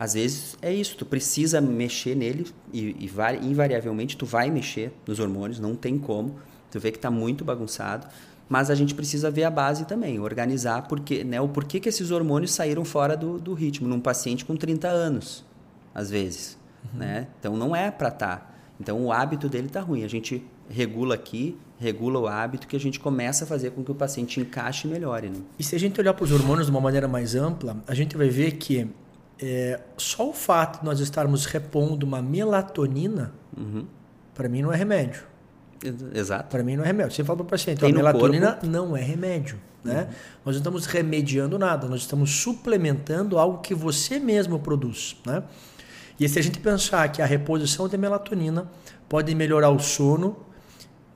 [0.00, 5.20] às vezes é isso, tu precisa mexer nele e, e invariavelmente tu vai mexer nos
[5.20, 6.36] hormônios, não tem como.
[6.70, 8.06] Tu vê que está muito bagunçado,
[8.48, 12.10] mas a gente precisa ver a base também, organizar porque, né, o porquê que esses
[12.10, 15.44] hormônios saíram fora do, do ritmo num paciente com 30 anos,
[15.94, 17.00] às vezes, uhum.
[17.00, 17.26] né?
[17.38, 18.36] Então não é para estar.
[18.38, 18.50] Tá.
[18.80, 20.02] Então o hábito dele tá ruim.
[20.02, 23.90] A gente regula aqui, regula o hábito que a gente começa a fazer com que
[23.90, 25.28] o paciente encaixe e melhore.
[25.28, 25.40] Né?
[25.58, 28.16] E se a gente olhar para os hormônios de uma maneira mais ampla, a gente
[28.16, 28.88] vai ver que
[29.42, 33.86] é, só o fato de nós estarmos repondo uma melatonina, uhum.
[34.34, 35.22] para mim não é remédio.
[36.14, 36.50] Exato.
[36.50, 37.12] Para mim não é remédio.
[37.12, 38.66] Você fala para o paciente, a melatonina corpo.
[38.66, 39.58] não é remédio.
[39.82, 40.02] Né?
[40.02, 40.08] Uhum.
[40.44, 45.16] Nós não estamos remediando nada, nós estamos suplementando algo que você mesmo produz.
[45.24, 45.42] Né?
[46.18, 48.70] E se a gente pensar que a reposição de melatonina
[49.08, 50.36] pode melhorar o sono,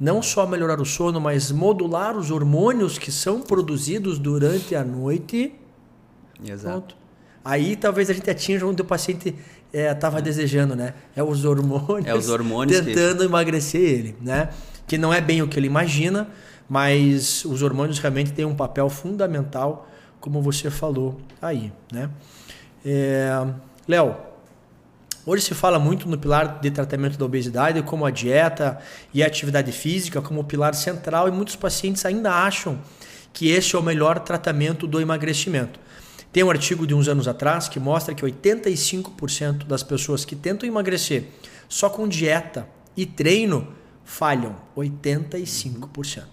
[0.00, 5.54] não só melhorar o sono, mas modular os hormônios que são produzidos durante a noite.
[6.42, 6.94] Exato.
[6.94, 7.03] Pronto.
[7.44, 9.34] Aí talvez a gente atinja onde o paciente
[9.72, 10.94] estava é, desejando, né?
[11.14, 12.06] É os hormônios.
[12.06, 13.24] É os hormônios tentando que...
[13.24, 14.48] emagrecer ele, né?
[14.86, 16.28] Que não é bem o que ele imagina,
[16.68, 19.88] mas os hormônios realmente têm um papel fundamental,
[20.20, 22.08] como você falou aí, né?
[22.84, 23.46] É...
[23.86, 24.16] Léo,
[25.26, 28.78] hoje se fala muito no pilar de tratamento da obesidade, como a dieta
[29.12, 32.78] e a atividade física como pilar central, e muitos pacientes ainda acham
[33.34, 35.78] que esse é o melhor tratamento do emagrecimento.
[36.34, 40.68] Tem um artigo de uns anos atrás que mostra que 85% das pessoas que tentam
[40.68, 41.26] emagrecer
[41.68, 43.68] só com dieta e treino
[44.04, 44.56] falham.
[44.76, 46.24] 85%.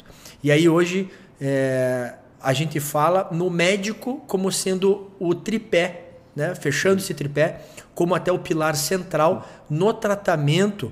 [0.44, 1.08] E aí hoje
[1.40, 6.56] é, a gente fala no médico como sendo o tripé, né?
[6.56, 7.62] fechando esse tripé,
[7.94, 10.92] como até o pilar central no tratamento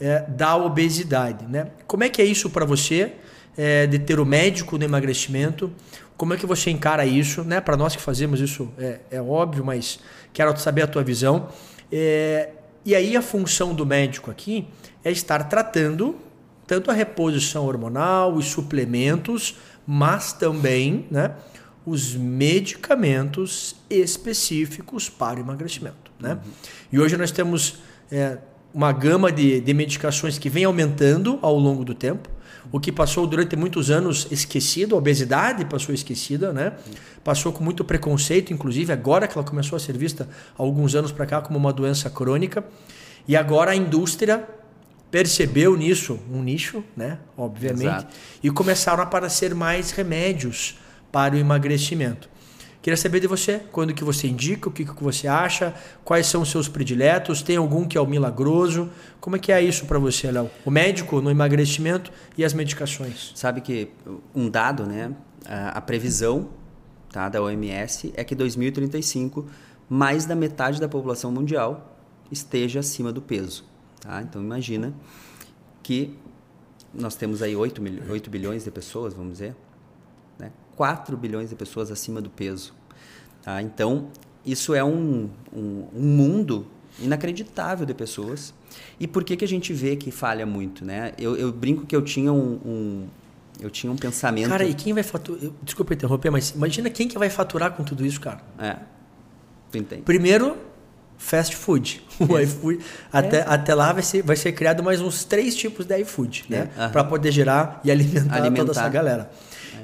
[0.00, 1.44] é, da obesidade.
[1.44, 1.72] Né?
[1.86, 3.16] Como é que é isso para você,
[3.54, 5.70] é, de ter o médico no emagrecimento?
[6.16, 7.44] Como é que você encara isso?
[7.44, 7.60] Né?
[7.60, 10.00] Para nós que fazemos isso é, é, óbvio, mas
[10.32, 11.48] quero saber a tua visão.
[11.92, 12.50] É,
[12.84, 14.66] e aí a função do médico aqui
[15.04, 16.16] é estar tratando
[16.66, 21.32] tanto a reposição hormonal, os suplementos, mas também né,
[21.84, 26.10] os medicamentos específicos para o emagrecimento.
[26.18, 26.32] Né?
[26.32, 26.50] Uhum.
[26.92, 27.78] E hoje nós temos
[28.10, 28.38] é,
[28.74, 32.28] uma gama de, de medicações que vem aumentando ao longo do tempo
[32.72, 36.72] o que passou durante muitos anos esquecido, a obesidade passou esquecida, né?
[37.22, 41.12] Passou com muito preconceito, inclusive agora que ela começou a ser vista há alguns anos
[41.12, 42.64] para cá como uma doença crônica.
[43.28, 44.46] E agora a indústria
[45.10, 47.18] percebeu nisso um nicho, né?
[47.36, 48.14] Obviamente, Exato.
[48.42, 50.78] e começaram a aparecer mais remédios
[51.10, 52.28] para o emagrecimento.
[52.82, 56.42] Queria saber de você, quando que você indica, o que, que você acha, quais são
[56.42, 58.90] os seus prediletos, tem algum que é o milagroso?
[59.20, 60.50] Como é que é isso para você, Léo?
[60.64, 63.32] O médico no emagrecimento e as medicações?
[63.34, 63.90] Sabe que
[64.34, 65.12] um dado, né?
[65.48, 66.48] A previsão
[67.10, 69.46] tá, da OMS é que 2035
[69.88, 71.96] mais da metade da população mundial
[72.30, 73.64] esteja acima do peso.
[74.00, 74.20] Tá?
[74.22, 74.94] Então imagina
[75.82, 76.16] que
[76.92, 79.54] nós temos aí 8, 8 bilhões de pessoas, vamos dizer,
[80.76, 82.74] 4 bilhões de pessoas acima do peso.
[83.42, 83.60] Tá?
[83.62, 84.08] Então,
[84.44, 86.66] isso é um, um, um, mundo
[87.00, 88.54] inacreditável de pessoas.
[89.00, 90.84] E por que, que a gente vê que falha muito?
[90.84, 91.12] Né?
[91.18, 93.08] Eu, eu brinco que eu tinha um, um
[93.60, 94.48] eu tinha um pensamento.
[94.48, 95.50] Cara, e quem vai faturar?
[95.62, 98.40] Desculpa interromper, mas imagina quem que vai faturar com tudo isso, cara.
[98.58, 98.76] É.
[99.70, 100.02] Tu entende?
[100.02, 100.56] Primeiro,
[101.16, 102.04] fast food.
[102.18, 102.44] O é.
[102.44, 102.80] iFood.
[103.12, 103.44] Até, é.
[103.46, 106.70] até lá vai ser, vai ser criado mais uns três tipos de iFood, né?
[106.78, 106.88] É.
[106.88, 109.30] Para poder gerar e alimentar, alimentar, toda essa galera.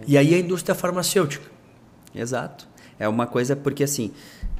[0.06, 1.50] E aí a indústria farmacêutica.
[2.14, 2.68] Exato.
[2.98, 4.12] É uma coisa porque assim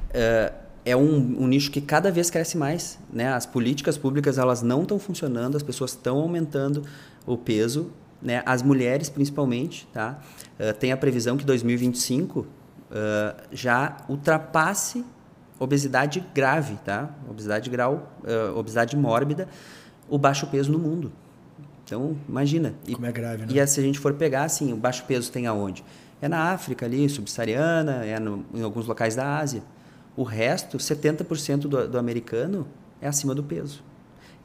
[0.09, 0.53] uh,
[0.85, 3.33] é um, um, nicho que cada vez cresce mais, né?
[3.33, 6.83] As políticas públicas elas não estão funcionando, as pessoas estão aumentando
[7.25, 8.43] o peso, né?
[8.45, 10.19] As mulheres principalmente, tá?
[10.59, 12.45] Uh, tem a previsão que 2025 uh,
[13.51, 15.05] já ultrapasse
[15.59, 17.09] obesidade grave, tá?
[17.29, 19.47] Obesidade grau, uh, obesidade mórbida,
[20.09, 21.11] o baixo peso no mundo.
[21.85, 22.73] Então, imagina.
[22.87, 23.47] E, Como é grave, né?
[23.53, 25.83] E se a gente for pegar, assim, o baixo peso tem aonde?
[26.21, 29.63] É na África ali, subsaariana, é no, em alguns locais da Ásia.
[30.15, 32.67] O resto, 70% do, do americano
[33.01, 33.83] é acima do peso.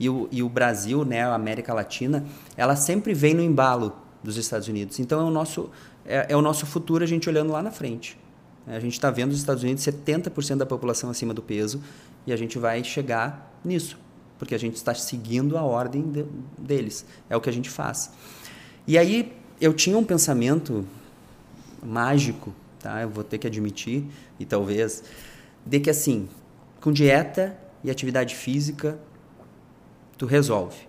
[0.00, 2.24] E o, e o Brasil, né, a América Latina,
[2.56, 4.98] ela sempre vem no embalo dos Estados Unidos.
[4.98, 5.70] Então, é o nosso,
[6.04, 8.18] é, é o nosso futuro a gente olhando lá na frente.
[8.66, 11.80] A gente está vendo os Estados Unidos 70% da população acima do peso
[12.26, 13.98] e a gente vai chegar nisso,
[14.38, 16.24] porque a gente está seguindo a ordem de,
[16.56, 17.04] deles.
[17.28, 18.10] É o que a gente faz.
[18.86, 20.86] E aí eu tinha um pensamento
[21.82, 23.02] mágico, tá?
[23.02, 24.04] Eu vou ter que admitir
[24.38, 25.02] e talvez
[25.66, 26.28] de que assim,
[26.80, 28.98] com dieta e atividade física
[30.16, 30.88] tu resolve.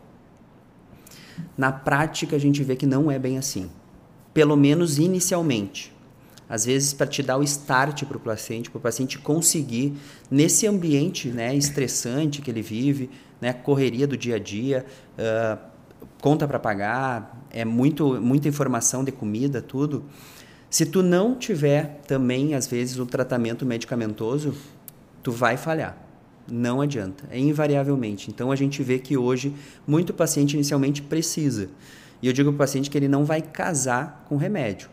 [1.58, 3.70] Na prática a gente vê que não é bem assim.
[4.34, 5.94] Pelo menos inicialmente
[6.50, 9.94] às vezes para te dar o start para o paciente, para o paciente conseguir
[10.32, 14.86] nesse ambiente né, estressante que ele vive, né, correria do dia a dia,
[15.18, 15.60] uh,
[16.22, 20.06] conta para pagar, é muito, muita informação de comida, tudo.
[20.70, 24.54] Se tu não tiver também às vezes o tratamento medicamentoso,
[25.24, 25.98] tu vai falhar.
[26.52, 28.30] Não adianta, é invariavelmente.
[28.30, 29.54] Então a gente vê que hoje
[29.86, 31.70] muito paciente inicialmente precisa.
[32.22, 34.90] E eu digo para o paciente que ele não vai casar com remédio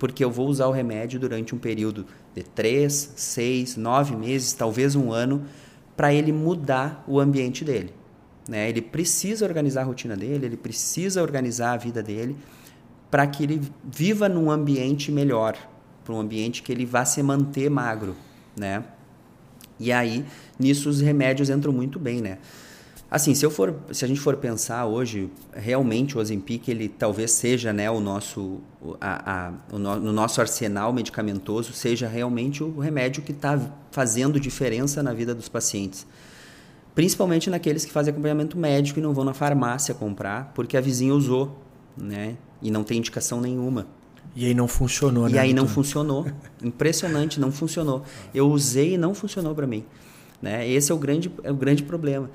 [0.00, 4.96] porque eu vou usar o remédio durante um período de 3, 6, 9 meses, talvez
[4.96, 5.44] um ano,
[6.00, 7.92] para ele mudar o ambiente dele.
[8.48, 8.70] Né?
[8.70, 12.38] Ele precisa organizar a rotina dele, ele precisa organizar a vida dele
[13.10, 15.58] para que ele viva num ambiente melhor,
[16.02, 18.16] para um ambiente que ele vá se manter magro,
[18.56, 18.82] né?
[19.78, 20.24] E aí,
[20.58, 22.38] nisso os remédios entram muito bem, né?
[23.10, 27.32] Assim, se eu for, se a gente for pensar hoje, realmente o Ozempic ele talvez
[27.32, 28.60] seja, né, o nosso,
[29.00, 33.58] a, a, o no, no, nosso arsenal medicamentoso seja realmente o remédio que está
[33.90, 36.06] fazendo diferença na vida dos pacientes,
[36.94, 41.12] principalmente naqueles que fazem acompanhamento médico e não vão na farmácia comprar porque a vizinha
[41.12, 41.58] usou,
[41.96, 43.88] né, e não tem indicação nenhuma.
[44.36, 45.34] E aí não funcionou, né?
[45.34, 46.24] E aí não funcionou.
[46.62, 48.04] Impressionante, não funcionou.
[48.32, 49.84] Eu usei e não funcionou para mim.
[50.40, 50.68] Né?
[50.68, 52.30] Esse é o grande, é o grande problema.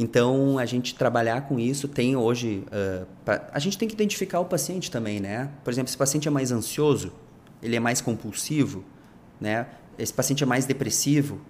[0.00, 2.62] Então, a gente trabalhar com isso tem hoje.
[2.68, 5.50] Uh, pra, a gente tem que identificar o paciente também, né?
[5.64, 7.12] Por exemplo, se o paciente é mais ansioso,
[7.60, 8.84] ele é mais compulsivo,
[9.40, 9.66] né?
[9.98, 11.40] Esse paciente é mais depressivo,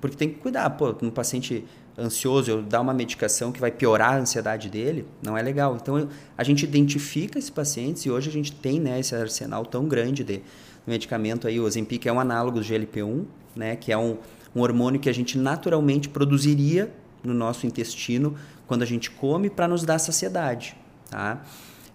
[0.00, 0.68] porque tem que cuidar.
[0.70, 1.64] Pô, um paciente
[1.96, 5.78] ansioso, eu dar uma medicação que vai piorar a ansiedade dele, não é legal.
[5.80, 9.86] Então, a gente identifica esses pacientes e hoje a gente tem né, esse arsenal tão
[9.86, 10.42] grande de
[10.84, 11.60] medicamento aí.
[11.60, 13.76] O Ozempic é um análogo do GLP-1, né?
[13.76, 14.18] Que é um,
[14.52, 16.92] um hormônio que a gente naturalmente produziria
[17.24, 20.76] no nosso intestino quando a gente come para nos dar saciedade.
[21.10, 21.42] Tá?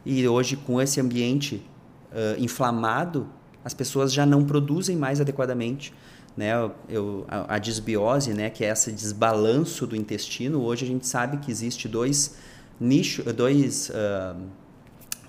[0.06, 1.64] E hoje, com esse ambiente
[2.12, 3.28] uh, inflamado,
[3.64, 5.94] as pessoas já não produzem mais adequadamente.
[6.36, 6.52] Né?
[6.88, 8.50] Eu, a, a desbiose, né?
[8.50, 12.36] que é esse desbalanço do intestino, hoje a gente sabe que existe dois
[12.80, 13.90] nichos, dois.
[13.90, 14.42] Uh,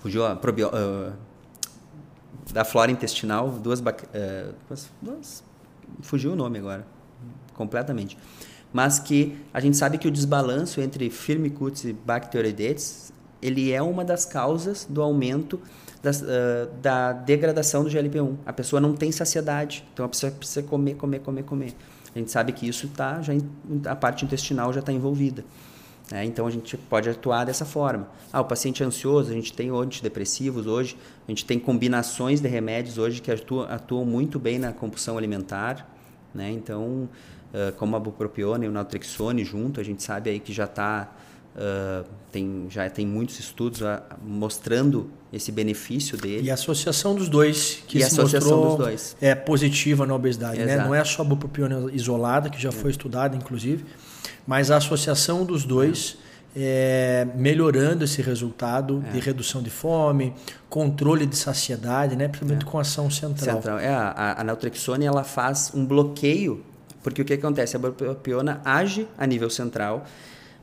[0.00, 0.70] fugiu a probio,
[2.52, 4.54] da flora intestinal, duas, uh,
[5.02, 5.42] duas.
[6.02, 6.86] Fugiu o nome agora,
[7.54, 8.16] completamente
[8.72, 14.04] mas que a gente sabe que o desbalanço entre Firmicutes e Bacteroidetes ele é uma
[14.04, 15.60] das causas do aumento
[16.02, 16.26] das, uh,
[16.80, 18.36] da degradação do GLP-1.
[18.44, 21.74] A pessoa não tem saciedade, então a pessoa precisa comer, comer, comer, comer.
[22.14, 23.32] A gente sabe que isso tá já
[23.86, 25.44] a parte intestinal já está envolvida.
[26.10, 26.24] Né?
[26.24, 28.08] Então a gente pode atuar dessa forma.
[28.32, 32.48] Ah, o paciente é ansioso, a gente tem antidepressivos hoje, a gente tem combinações de
[32.48, 35.88] remédios hoje que atuam, atuam muito bem na compulsão alimentar.
[36.34, 36.50] Né?
[36.50, 37.08] Então
[37.52, 41.10] uh, como a bupropiona e o naltrexone junto, a gente sabe aí que já está
[41.50, 46.46] Uh, tem, já tem muitos estudos uh, mostrando esse benefício dele.
[46.46, 48.78] E a associação dos dois, que e se mostrou
[49.20, 50.64] é positiva na obesidade.
[50.64, 50.76] Né?
[50.76, 52.72] Não é só a bupropiona isolada, que já é.
[52.72, 53.84] foi estudada, inclusive,
[54.46, 56.30] mas a associação dos dois é.
[56.52, 59.20] É, melhorando esse resultado de é.
[59.20, 60.32] redução de fome,
[60.68, 62.28] controle de saciedade, né?
[62.28, 62.68] principalmente é.
[62.68, 63.56] com ação central.
[63.56, 63.78] central.
[63.78, 66.64] É, a, a naltrexone ela faz um bloqueio
[67.02, 67.76] porque o que acontece?
[67.76, 70.04] A bupropiona age a nível central,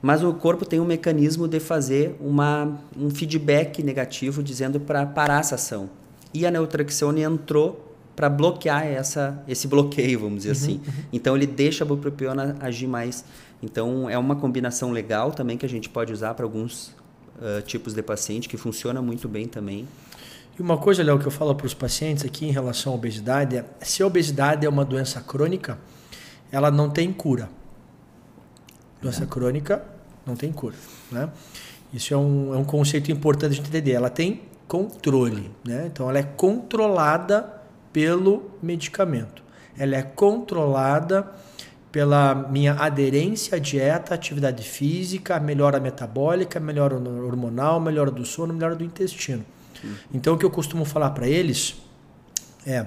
[0.02, 5.40] mas o corpo tem um mecanismo de fazer uma, um feedback negativo dizendo para parar
[5.40, 5.90] essa ação.
[6.34, 10.82] E a neurotraxone entrou para bloquear essa, esse bloqueio, vamos dizer uhum, assim.
[10.86, 11.04] Uhum.
[11.14, 13.24] Então ele deixa a bupropiona agir mais.
[13.62, 16.96] Então é uma combinação legal também que a gente pode usar para alguns
[17.38, 19.88] uh, tipos de paciente que funciona muito bem também.
[20.58, 23.58] E uma coisa, Léo, que eu falo para os pacientes aqui em relação à obesidade
[23.58, 25.78] é: se a obesidade é uma doença crônica,
[26.52, 27.50] ela não tem cura.
[29.02, 29.28] Doença é.
[29.28, 29.84] crônica
[30.26, 30.76] não tem cura.
[31.12, 31.30] Né?
[31.94, 33.92] Isso é um, é um conceito importante de entender.
[33.92, 35.52] Ela tem controle.
[35.66, 35.86] Né?
[35.88, 37.62] Então, ela é controlada
[37.94, 39.44] pelo medicamento.
[39.78, 41.32] Ela é controlada
[41.92, 48.76] pela minha aderência à dieta, atividade física, melhora metabólica, melhora hormonal, melhora do sono, melhora
[48.76, 49.46] do intestino.
[50.14, 51.76] Então, o que eu costumo falar para eles
[52.66, 52.86] é: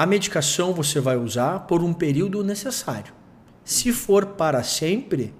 [0.00, 3.12] a medicação você vai usar por um período necessário.
[3.62, 5.34] Se for para sempre,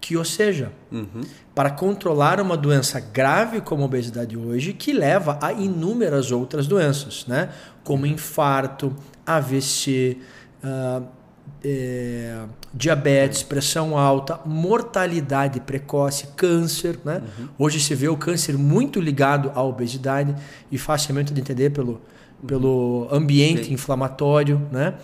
[0.00, 1.20] que ou seja, uhum.
[1.54, 7.26] para controlar uma doença grave como a obesidade hoje, que leva a inúmeras outras doenças,
[7.26, 7.50] né?
[7.84, 10.16] como infarto, AVC,
[10.64, 11.06] uh,
[11.62, 16.98] é, diabetes, pressão alta, mortalidade precoce, câncer.
[17.04, 17.20] Né?
[17.38, 17.48] Uhum.
[17.58, 20.34] Hoje se vê o câncer muito ligado à obesidade
[20.70, 22.00] e facilmente de entender pelo.
[22.46, 23.74] Pelo ambiente Sim.
[23.74, 24.60] inflamatório.
[24.70, 24.94] Né?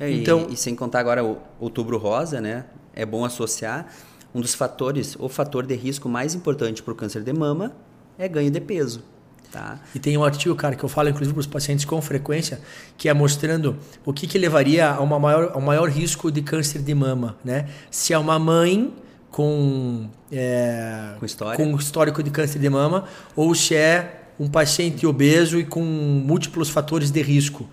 [0.00, 2.64] É, então, e, e, sem contar agora o outubro rosa, né?
[2.98, 3.86] é bom associar.
[4.34, 7.72] Um dos fatores, o fator de risco mais importante para o câncer de mama
[8.18, 9.02] é ganho de peso.
[9.50, 9.78] Tá.
[9.94, 12.60] E tem um artigo, cara, que eu falo inclusive para os pacientes com frequência,
[12.98, 16.42] que é mostrando o que, que levaria a, uma maior, a um maior risco de
[16.42, 17.36] câncer de mama.
[17.42, 17.68] Né?
[17.90, 18.92] Se é uma mãe
[19.30, 21.14] com, é,
[21.56, 25.82] com, com histórico de câncer de mama ou se é um paciente obeso e com
[25.82, 27.68] múltiplos fatores de risco.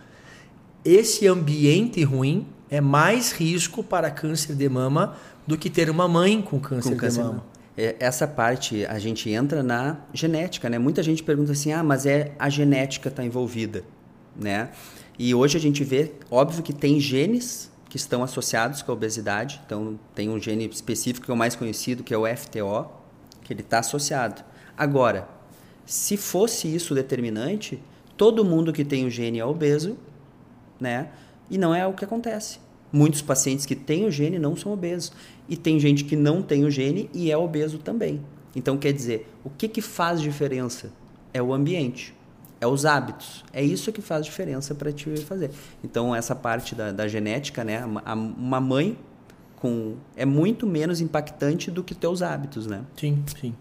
[0.83, 6.41] Esse ambiente ruim é mais risco para câncer de mama do que ter uma mãe
[6.41, 7.45] com câncer, com câncer de mama.
[7.77, 10.79] É, essa parte a gente entra na genética, né?
[10.79, 13.83] Muita gente pergunta assim, ah, mas é a genética está envolvida,
[14.35, 14.69] né?
[15.19, 19.61] E hoje a gente vê, óbvio que tem genes que estão associados com a obesidade.
[19.65, 22.89] Então tem um gene específico que é o mais conhecido, que é o FTO,
[23.43, 24.43] que ele está associado.
[24.77, 25.27] Agora,
[25.85, 27.79] se fosse isso determinante,
[28.17, 29.97] todo mundo que tem o gene é obeso,
[30.79, 31.09] né?
[31.49, 32.59] E não é o que acontece.
[32.91, 35.11] Muitos pacientes que têm o gene não são obesos.
[35.47, 38.21] E tem gente que não tem o gene e é obeso também.
[38.55, 40.91] Então, quer dizer, o que, que faz diferença?
[41.33, 42.15] É o ambiente,
[42.59, 43.43] é os hábitos.
[43.51, 45.51] É isso que faz diferença para te fazer.
[45.83, 47.83] Então, essa parte da, da genética, né?
[47.85, 48.97] uma mãe
[49.57, 52.83] com é muito menos impactante do que teus hábitos, né?
[52.95, 53.53] Sim, sim.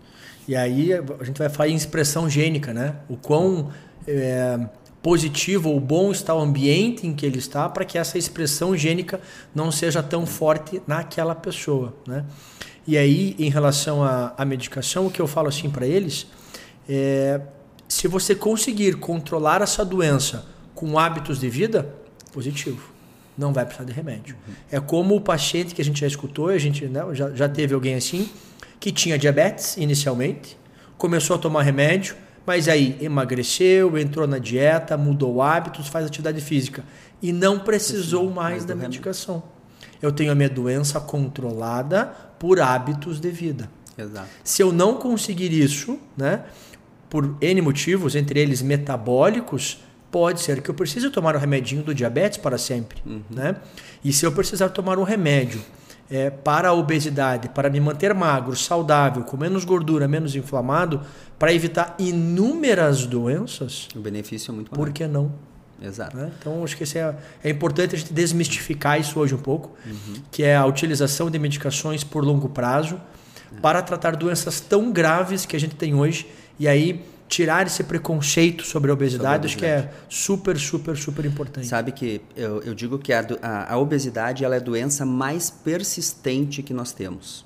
[0.46, 2.96] E aí a gente vai falar em expressão gênica, né?
[3.08, 3.70] O quão
[4.06, 4.58] é,
[5.02, 9.20] positivo ou bom está o ambiente em que ele está para que essa expressão gênica
[9.54, 11.94] não seja tão forte naquela pessoa.
[12.06, 12.24] Né?
[12.86, 16.26] E aí, em relação à, à medicação, o que eu falo assim para eles
[16.88, 17.40] é:
[17.88, 21.94] se você conseguir controlar essa doença com hábitos de vida,
[22.32, 22.92] positivo.
[23.36, 24.36] Não vai precisar de remédio.
[24.46, 24.54] Uhum.
[24.70, 27.74] É como o paciente que a gente já escutou, a gente né, já, já teve
[27.74, 28.28] alguém assim,
[28.84, 30.58] que tinha diabetes inicialmente,
[30.98, 36.84] começou a tomar remédio, mas aí emagreceu, entrou na dieta, mudou hábitos, faz atividade física
[37.22, 39.42] e não precisou mais da medicação.
[40.02, 43.70] Eu tenho a minha doença controlada por hábitos de vida.
[43.96, 44.28] Exato.
[44.44, 46.44] Se eu não conseguir isso, né,
[47.08, 51.94] por N motivos, entre eles metabólicos, pode ser que eu precise tomar o remedinho do
[51.94, 52.98] diabetes para sempre.
[53.06, 53.22] Uhum.
[53.30, 53.56] Né?
[54.04, 55.62] E se eu precisar tomar um remédio
[56.10, 61.00] é, para a obesidade, para me manter magro, saudável, com menos gordura, menos inflamado,
[61.38, 63.88] para evitar inúmeras doenças.
[63.94, 64.86] O benefício é muito maior.
[64.86, 65.32] Por que não?
[65.82, 66.16] Exato.
[66.16, 66.30] Né?
[66.38, 70.14] Então, acho que é, é importante a gente desmistificar isso hoje um pouco, uhum.
[70.30, 73.00] que é a utilização de medicações por longo prazo
[73.54, 73.60] é.
[73.60, 76.26] para tratar doenças tão graves que a gente tem hoje.
[76.58, 79.86] E aí, tirar esse preconceito sobre a obesidade, sobre a obesidade.
[79.86, 81.66] acho que é super, super, super importante.
[81.66, 85.50] Sabe que eu, eu digo que a, a, a, obesidade ela é a doença mais
[85.50, 87.44] persistente que nós temos.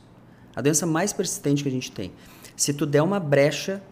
[0.54, 2.12] A doença mais persistente que a gente tem.
[2.56, 3.82] Se tu der uma brecha,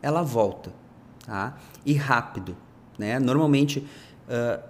[0.00, 0.72] ela volta,
[1.26, 1.58] tá?
[1.84, 2.56] E rápido,
[2.98, 3.18] né?
[3.18, 3.86] Normalmente
[4.28, 4.62] uh,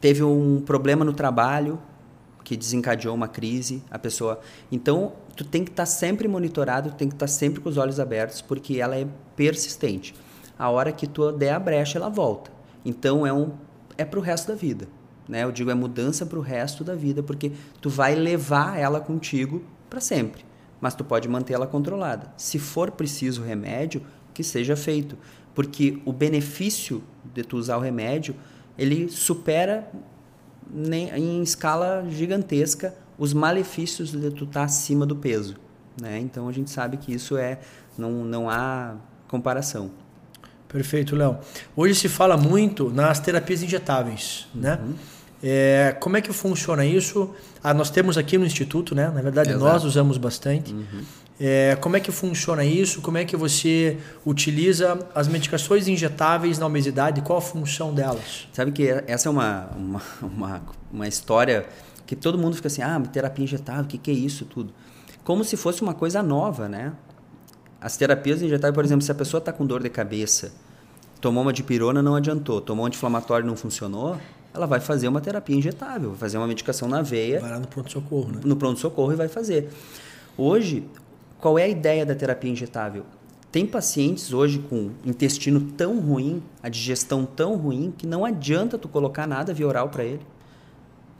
[0.00, 1.80] teve um problema no trabalho
[2.48, 4.40] que desencadeou uma crise, a pessoa.
[4.72, 7.76] Então, tu tem que estar tá sempre monitorado, tem que estar tá sempre com os
[7.76, 9.06] olhos abertos, porque ela é
[9.36, 10.14] persistente.
[10.58, 12.50] A hora que tu der a brecha, ela volta.
[12.84, 13.52] Então, é um
[13.98, 14.88] é para o resto da vida.
[15.28, 15.44] Né?
[15.44, 19.62] Eu digo, é mudança para o resto da vida, porque tu vai levar ela contigo
[19.90, 20.48] para sempre
[20.80, 22.32] mas tu pode mantê-la controlada.
[22.36, 25.18] Se for preciso remédio, que seja feito,
[25.54, 27.02] porque o benefício
[27.34, 28.36] de tu usar o remédio,
[28.76, 29.90] ele supera
[30.74, 35.56] em escala gigantesca os malefícios de tu estar tá acima do peso,
[36.00, 36.18] né?
[36.18, 37.58] Então a gente sabe que isso é
[37.96, 38.94] não não há
[39.26, 39.90] comparação.
[40.68, 41.38] Perfeito, Léo.
[41.74, 44.78] Hoje se fala muito nas terapias injetáveis, né?
[44.80, 44.88] uhum.
[44.88, 44.94] né?
[45.42, 47.30] É, como é que funciona isso?
[47.62, 49.08] Ah, nós temos aqui no Instituto, né?
[49.08, 49.64] Na verdade, Exato.
[49.64, 50.72] nós usamos bastante.
[50.72, 51.02] Uhum.
[51.40, 53.00] É, como é que funciona isso?
[53.00, 57.20] Como é que você utiliza as medicações injetáveis na obesidade?
[57.22, 58.48] Qual a função delas?
[58.52, 60.62] Sabe que essa é uma, uma, uma,
[60.92, 61.66] uma história
[62.04, 64.72] que todo mundo fica assim, ah, terapia injetável, o que, que é isso tudo?
[65.22, 66.92] Como se fosse uma coisa nova, né?
[67.80, 70.50] As terapias injetáveis, por exemplo, se a pessoa está com dor de cabeça,
[71.20, 74.16] tomou uma dipirona, não adiantou, tomou um anti-inflamatório, não funcionou,
[74.52, 77.40] ela vai fazer uma terapia injetável, vai fazer uma medicação na veia.
[77.40, 78.40] Vai lá no pronto-socorro, né?
[78.42, 79.70] No pronto-socorro e vai fazer.
[80.36, 80.84] Hoje,
[81.40, 83.04] qual é a ideia da terapia injetável?
[83.50, 88.88] Tem pacientes hoje com intestino tão ruim, a digestão tão ruim, que não adianta tu
[88.88, 90.20] colocar nada via oral para ele,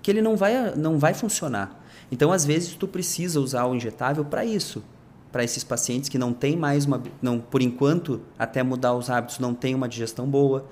[0.03, 1.81] que ele não vai, não vai funcionar.
[2.11, 4.83] Então, às vezes, tu precisa usar o injetável para isso,
[5.31, 9.39] para esses pacientes que não têm mais uma, não, por enquanto, até mudar os hábitos,
[9.39, 10.67] não tem uma digestão boa.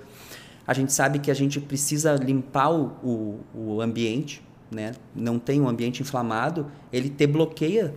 [0.66, 4.92] A gente sabe que a gente precisa limpar o, o, o ambiente, né?
[5.14, 7.94] Não tem um ambiente inflamado, ele te bloqueia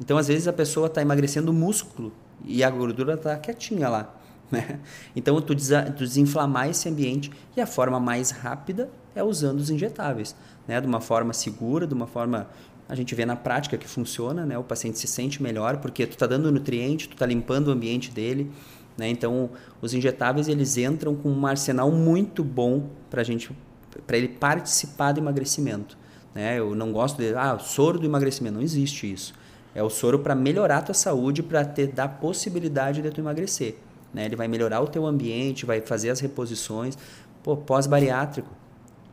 [0.00, 2.12] então, às vezes, a pessoa está emagrecendo músculo
[2.44, 4.14] e a gordura está quietinha lá.
[4.48, 4.78] Né?
[5.16, 10.36] Então, tu, desinflamar esse ambiente e a forma mais rápida é usando os injetáveis,
[10.68, 10.80] né?
[10.80, 12.46] de uma forma segura, de uma forma
[12.88, 14.56] a gente vê na prática que funciona, né?
[14.56, 18.10] O paciente se sente melhor porque tu está dando nutriente, tu está limpando o ambiente
[18.10, 18.50] dele,
[18.96, 19.08] né?
[19.08, 19.50] Então,
[19.82, 23.50] os injetáveis eles entram com um arsenal muito bom para gente,
[24.06, 25.98] para ele participar do emagrecimento,
[26.34, 26.58] né?
[26.58, 29.34] Eu não gosto de ah soro do emagrecimento, não existe isso.
[29.76, 33.76] É o soro para melhorar a tua saúde, para te dar possibilidade de tu emagrecer.
[34.12, 34.24] Né?
[34.24, 36.96] Ele vai melhorar o teu ambiente, vai fazer as reposições.
[37.42, 38.48] Pô, pós-bariátrico.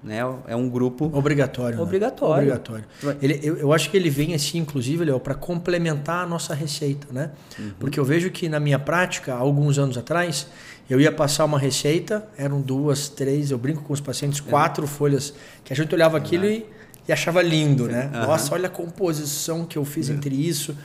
[0.02, 0.20] Né?
[0.48, 1.82] É um grupo obrigatório.
[1.82, 2.48] Obrigatório.
[2.48, 2.54] Né?
[2.54, 2.86] Obrigatório.
[3.22, 7.32] Ele, eu, eu, acho que ele vem assim, inclusive, para complementar a nossa receita, né?
[7.60, 7.72] Uhum.
[7.78, 10.48] Porque eu vejo que na minha prática, há alguns anos atrás,
[10.90, 14.50] eu ia passar uma receita, eram duas, três, eu brinco com os pacientes, é.
[14.50, 15.34] quatro folhas,
[15.64, 16.66] que a gente olhava aquilo e
[17.08, 18.10] e achava lindo, né?
[18.14, 18.22] Uhum.
[18.28, 20.16] Nossa, olha a composição que eu fiz uhum.
[20.16, 20.76] entre isso.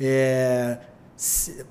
[0.00, 0.78] É,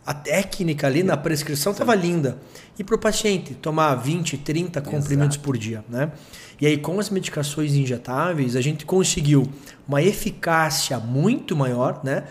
[0.06, 2.38] a técnica ali na prescrição estava linda.
[2.78, 5.40] E para o paciente tomar 20, 30 comprimidos Exato.
[5.40, 6.12] por dia, né?
[6.60, 9.48] E aí com as medicações injetáveis a gente conseguiu
[9.88, 12.24] uma eficácia muito maior, né?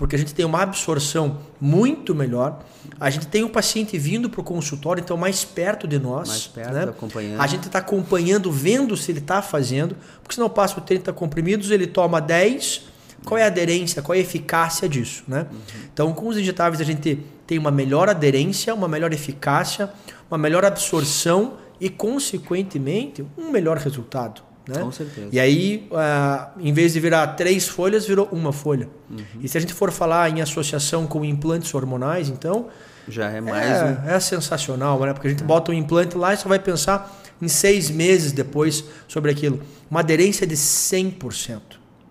[0.00, 2.60] Porque a gente tem uma absorção muito melhor.
[2.98, 6.26] A gente tem o um paciente vindo para o consultório, então mais perto de nós.
[6.26, 6.84] Mais perto, né?
[6.84, 7.38] acompanhando.
[7.38, 11.70] A gente está acompanhando, vendo se ele está fazendo, porque se não passa 30 comprimidos,
[11.70, 12.86] ele toma 10.
[13.26, 15.22] Qual é a aderência, qual é a eficácia disso?
[15.28, 15.46] Né?
[15.52, 15.58] Uhum.
[15.92, 19.90] Então, com os injetáveis, a gente tem uma melhor aderência, uma melhor eficácia,
[20.30, 24.40] uma melhor absorção e, consequentemente, um melhor resultado.
[24.70, 24.80] Né?
[24.80, 25.28] Com certeza.
[25.32, 28.88] E aí, uh, em vez de virar três folhas, virou uma folha.
[29.10, 29.24] Uhum.
[29.40, 32.68] E se a gente for falar em associação com implantes hormonais, então.
[33.08, 33.66] Já é mais.
[33.66, 34.10] É, um...
[34.10, 35.12] é sensacional, né?
[35.12, 38.84] Porque a gente bota um implante lá e só vai pensar em seis meses depois
[39.08, 39.60] sobre aquilo.
[39.90, 41.60] Uma aderência de 100%.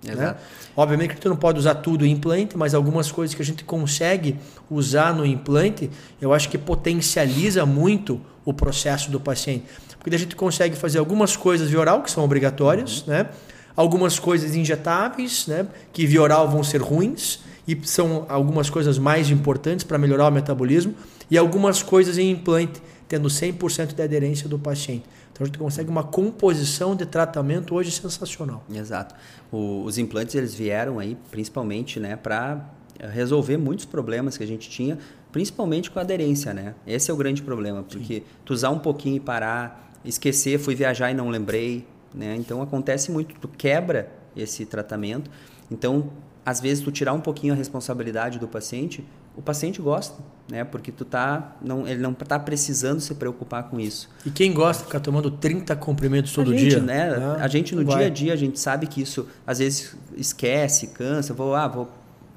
[0.04, 0.14] Né?
[0.14, 0.20] Exato.
[0.20, 0.36] Né?
[0.76, 3.46] Obviamente que a gente não pode usar tudo em implante, mas algumas coisas que a
[3.46, 4.38] gente consegue
[4.70, 5.90] usar no implante,
[6.22, 9.66] eu acho que potencializa muito o processo do paciente
[10.00, 13.14] porque a gente consegue fazer algumas coisas via oral, que são obrigatórias, uhum.
[13.14, 13.30] né?
[13.76, 15.68] algumas coisas injetáveis, né?
[15.94, 20.32] que via oral vão ser ruins, e são algumas coisas mais importantes para melhorar o
[20.32, 20.96] metabolismo,
[21.30, 25.04] e algumas coisas em implante, tendo 100% de aderência do paciente.
[25.32, 28.64] Então a gente consegue uma composição de tratamento hoje sensacional.
[28.74, 29.16] Exato.
[29.52, 32.66] O, os implantes eles vieram aí principalmente né, para
[33.08, 34.98] resolver muitos problemas que a gente tinha,
[35.32, 36.76] principalmente com a aderência, né?
[36.86, 38.24] Esse é o grande problema, porque Sim.
[38.46, 42.36] tu usar um pouquinho e parar, esquecer, fui viajar e não lembrei, né?
[42.38, 45.30] Então acontece muito, tu quebra esse tratamento.
[45.70, 46.10] Então,
[46.46, 49.06] às vezes tu tirar um pouquinho a responsabilidade do paciente,
[49.36, 50.18] o paciente gosta,
[50.50, 50.64] né?
[50.64, 54.10] Porque tu tá não ele não tá precisando se preocupar com isso.
[54.26, 57.16] E quem gosta de ficar tomando 30 comprimidos todo a gente, dia, né?
[57.16, 57.98] Ah, a gente no vai.
[57.98, 61.90] dia a dia a gente sabe que isso às vezes esquece, cansa, vou ah, vou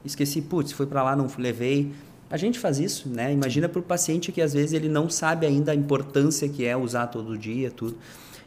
[0.05, 1.93] esqueci, putz, fui para lá, não levei.
[2.33, 3.31] A gente faz isso, né?
[3.31, 6.75] Imagina para o paciente que às vezes ele não sabe ainda a importância que é
[6.75, 7.99] usar todo dia, tudo.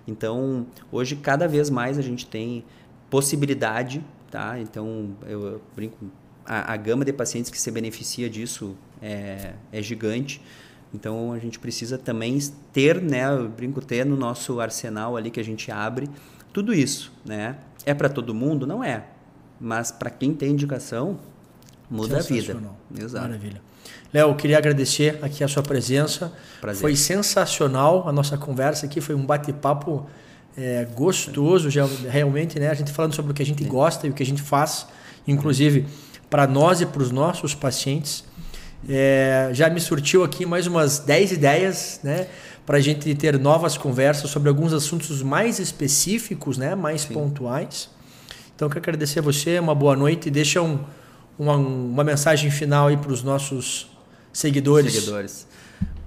[0.08, 2.66] Então, hoje cada vez mais a gente tem
[3.12, 4.60] possibilidade, tá?
[4.60, 5.98] Então, eu, eu brinco,
[6.44, 10.42] a, a, gama de pacientes que se beneficia disso é, é gigante.
[10.92, 12.40] Então, a gente precisa também
[12.74, 13.32] ter, né?
[13.32, 16.10] Eu brinco, ter no nosso arsenal ali que a gente abre
[16.52, 17.56] tudo isso, né?
[17.86, 18.66] É para todo mundo?
[18.66, 19.06] Não é.
[19.62, 21.20] Mas para quem tem indicação,
[21.88, 22.60] muda a vida.
[22.98, 23.28] Exato.
[23.28, 23.62] Maravilha.
[24.14, 26.32] Léo, queria agradecer aqui a sua presença.
[26.62, 26.82] Prazer.
[26.82, 30.08] Foi sensacional a nossa conversa aqui, foi um bate-papo
[30.58, 32.70] é, gostoso, já, realmente, né?
[32.70, 34.88] A gente falando sobre o que a gente gosta e o que a gente faz,
[35.28, 35.86] inclusive
[36.30, 38.24] para nós e para os nossos pacientes.
[38.88, 42.28] É, já me surtiu aqui mais umas 10 ideias, né?
[42.66, 46.76] Para a gente ter novas conversas sobre alguns assuntos mais específicos, né?
[46.76, 47.14] Mais Sim.
[47.14, 47.90] pontuais.
[48.56, 50.30] Então, quero agradecer a você, uma boa noite.
[50.30, 50.80] Deixa um,
[51.38, 53.90] uma, uma mensagem final aí para os nossos
[54.32, 54.94] seguidores.
[54.94, 55.48] Seguidores.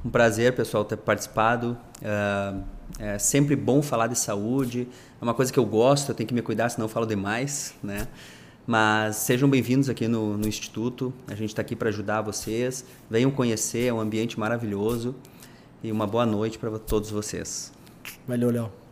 [0.04, 1.76] Um prazer, pessoal, ter participado.
[2.00, 2.62] Uh,
[2.98, 4.88] é sempre bom falar de saúde.
[5.20, 7.74] É uma coisa que eu gosto, eu tenho que me cuidar, senão eu falo demais,
[7.82, 8.08] né?
[8.66, 11.12] Mas sejam bem-vindos aqui no, no Instituto.
[11.26, 12.84] A gente está aqui para ajudar vocês.
[13.10, 15.14] Venham conhecer, é um ambiente maravilhoso.
[15.82, 17.72] E uma boa noite para todos vocês.
[18.26, 18.87] Valeu, Léo.